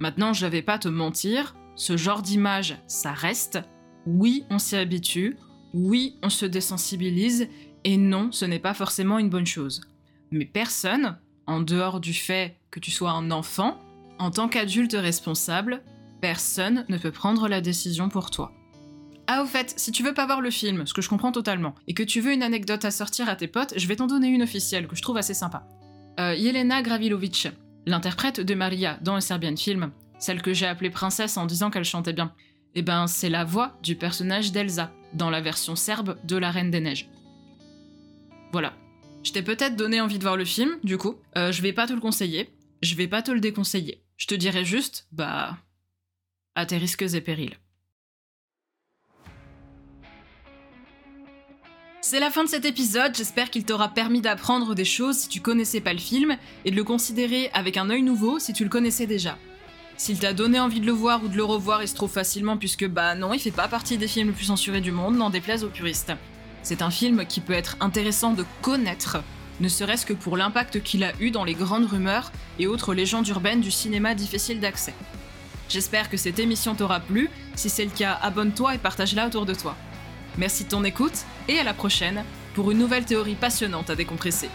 Maintenant, 0.00 0.32
je 0.32 0.46
vais 0.46 0.62
pas 0.62 0.78
te 0.78 0.88
mentir, 0.88 1.54
ce 1.74 1.96
genre 1.96 2.22
d'image, 2.22 2.76
ça 2.86 3.12
reste. 3.12 3.58
Oui, 4.06 4.44
on 4.50 4.58
s'y 4.58 4.76
habitue. 4.76 5.36
Oui, 5.74 6.16
on 6.22 6.30
se 6.30 6.46
désensibilise. 6.46 7.48
Et 7.84 7.96
non, 7.96 8.32
ce 8.32 8.44
n'est 8.44 8.58
pas 8.58 8.74
forcément 8.74 9.18
une 9.18 9.30
bonne 9.30 9.46
chose. 9.46 9.80
Mais 10.30 10.44
personne, 10.44 11.18
en 11.46 11.60
dehors 11.60 12.00
du 12.00 12.12
fait 12.12 12.56
que 12.70 12.80
tu 12.80 12.90
sois 12.90 13.12
un 13.12 13.30
enfant, 13.30 13.78
en 14.18 14.30
tant 14.30 14.48
qu'adulte 14.48 14.96
responsable, 14.98 15.82
personne 16.20 16.84
ne 16.88 16.98
peut 16.98 17.12
prendre 17.12 17.48
la 17.48 17.60
décision 17.60 18.08
pour 18.08 18.30
toi. 18.30 18.52
Ah 19.26 19.42
au 19.42 19.46
fait, 19.46 19.74
si 19.76 19.92
tu 19.92 20.02
veux 20.02 20.14
pas 20.14 20.26
voir 20.26 20.40
le 20.40 20.50
film, 20.50 20.86
ce 20.86 20.94
que 20.94 21.02
je 21.02 21.08
comprends 21.08 21.32
totalement, 21.32 21.74
et 21.86 21.94
que 21.94 22.02
tu 22.02 22.20
veux 22.20 22.32
une 22.32 22.42
anecdote 22.42 22.84
à 22.84 22.90
sortir 22.90 23.28
à 23.28 23.36
tes 23.36 23.46
potes, 23.46 23.74
je 23.76 23.86
vais 23.86 23.96
t'en 23.96 24.06
donner 24.06 24.28
une 24.28 24.42
officielle 24.42 24.88
que 24.88 24.96
je 24.96 25.02
trouve 25.02 25.18
assez 25.18 25.34
sympa. 25.34 25.66
Euh, 26.18 26.34
Yelena 26.34 26.82
Gravilovic, 26.82 27.48
l'interprète 27.88 28.40
de 28.40 28.54
Maria 28.54 28.98
dans 29.02 29.14
un 29.14 29.20
Serbian 29.20 29.56
film, 29.56 29.90
celle 30.18 30.42
que 30.42 30.52
j'ai 30.52 30.66
appelée 30.66 30.90
princesse 30.90 31.36
en 31.36 31.46
disant 31.46 31.70
qu'elle 31.70 31.84
chantait 31.84 32.12
bien, 32.12 32.32
eh 32.74 32.82
ben 32.82 33.06
c'est 33.06 33.30
la 33.30 33.44
voix 33.44 33.76
du 33.82 33.96
personnage 33.96 34.52
d'Elsa 34.52 34.92
dans 35.14 35.30
la 35.30 35.40
version 35.40 35.74
serbe 35.74 36.16
de 36.24 36.36
La 36.36 36.50
Reine 36.50 36.70
des 36.70 36.80
Neiges. 36.80 37.08
Voilà, 38.52 38.74
je 39.22 39.32
t'ai 39.32 39.42
peut-être 39.42 39.76
donné 39.76 40.00
envie 40.00 40.18
de 40.18 40.22
voir 40.22 40.36
le 40.36 40.44
film, 40.44 40.78
du 40.82 40.96
coup. 40.96 41.16
Euh, 41.36 41.52
je 41.52 41.62
vais 41.62 41.72
pas 41.72 41.86
te 41.86 41.92
le 41.92 42.00
conseiller. 42.00 42.50
Je 42.82 42.94
vais 42.94 43.08
pas 43.08 43.22
te 43.22 43.30
le 43.30 43.40
déconseiller. 43.40 44.02
Je 44.16 44.26
te 44.26 44.34
dirai 44.34 44.64
juste, 44.64 45.06
bah. 45.12 45.58
à 46.54 46.66
tes 46.66 46.78
risques 46.78 47.02
et 47.02 47.20
périls. 47.20 47.58
C'est 52.10 52.20
la 52.20 52.30
fin 52.30 52.42
de 52.42 52.48
cet 52.48 52.64
épisode, 52.64 53.14
j'espère 53.14 53.50
qu'il 53.50 53.66
t'aura 53.66 53.90
permis 53.90 54.22
d'apprendre 54.22 54.74
des 54.74 54.86
choses 54.86 55.18
si 55.18 55.28
tu 55.28 55.42
connaissais 55.42 55.82
pas 55.82 55.92
le 55.92 55.98
film 55.98 56.38
et 56.64 56.70
de 56.70 56.76
le 56.76 56.82
considérer 56.82 57.50
avec 57.52 57.76
un 57.76 57.90
œil 57.90 58.00
nouveau 58.00 58.38
si 58.38 58.54
tu 58.54 58.64
le 58.64 58.70
connaissais 58.70 59.06
déjà. 59.06 59.36
S'il 59.98 60.18
t'a 60.18 60.32
donné 60.32 60.58
envie 60.58 60.80
de 60.80 60.86
le 60.86 60.92
voir 60.92 61.22
ou 61.22 61.28
de 61.28 61.36
le 61.36 61.44
revoir, 61.44 61.82
il 61.82 61.88
se 61.88 61.94
trouve 61.94 62.10
facilement 62.10 62.56
puisque 62.56 62.88
bah 62.88 63.14
non, 63.14 63.34
il 63.34 63.40
fait 63.40 63.50
pas 63.50 63.68
partie 63.68 63.98
des 63.98 64.08
films 64.08 64.28
les 64.28 64.34
plus 64.34 64.46
censurés 64.46 64.80
du 64.80 64.90
monde, 64.90 65.18
n'en 65.18 65.28
déplaise 65.28 65.64
aux 65.64 65.68
puristes. 65.68 66.14
C'est 66.62 66.80
un 66.80 66.90
film 66.90 67.26
qui 67.26 67.42
peut 67.42 67.52
être 67.52 67.76
intéressant 67.80 68.32
de 68.32 68.46
connaître, 68.62 69.18
ne 69.60 69.68
serait-ce 69.68 70.06
que 70.06 70.14
pour 70.14 70.38
l'impact 70.38 70.82
qu'il 70.82 71.04
a 71.04 71.12
eu 71.20 71.30
dans 71.30 71.44
les 71.44 71.52
grandes 71.52 71.90
rumeurs 71.90 72.32
et 72.58 72.66
autres 72.66 72.94
légendes 72.94 73.28
urbaines 73.28 73.60
du 73.60 73.70
cinéma 73.70 74.14
difficile 74.14 74.60
d'accès. 74.60 74.94
J'espère 75.68 76.08
que 76.08 76.16
cette 76.16 76.38
émission 76.38 76.74
t'aura 76.74 77.00
plu, 77.00 77.28
si 77.54 77.68
c'est 77.68 77.84
le 77.84 77.90
cas, 77.90 78.18
abonne-toi 78.22 78.76
et 78.76 78.78
partage-la 78.78 79.26
autour 79.26 79.44
de 79.44 79.52
toi. 79.52 79.76
Merci 80.38 80.64
de 80.64 80.68
ton 80.68 80.84
écoute 80.84 81.24
et 81.48 81.58
à 81.58 81.64
la 81.64 81.74
prochaine 81.74 82.22
pour 82.54 82.70
une 82.70 82.78
nouvelle 82.78 83.04
théorie 83.04 83.34
passionnante 83.34 83.90
à 83.90 83.96
décompresser. 83.96 84.48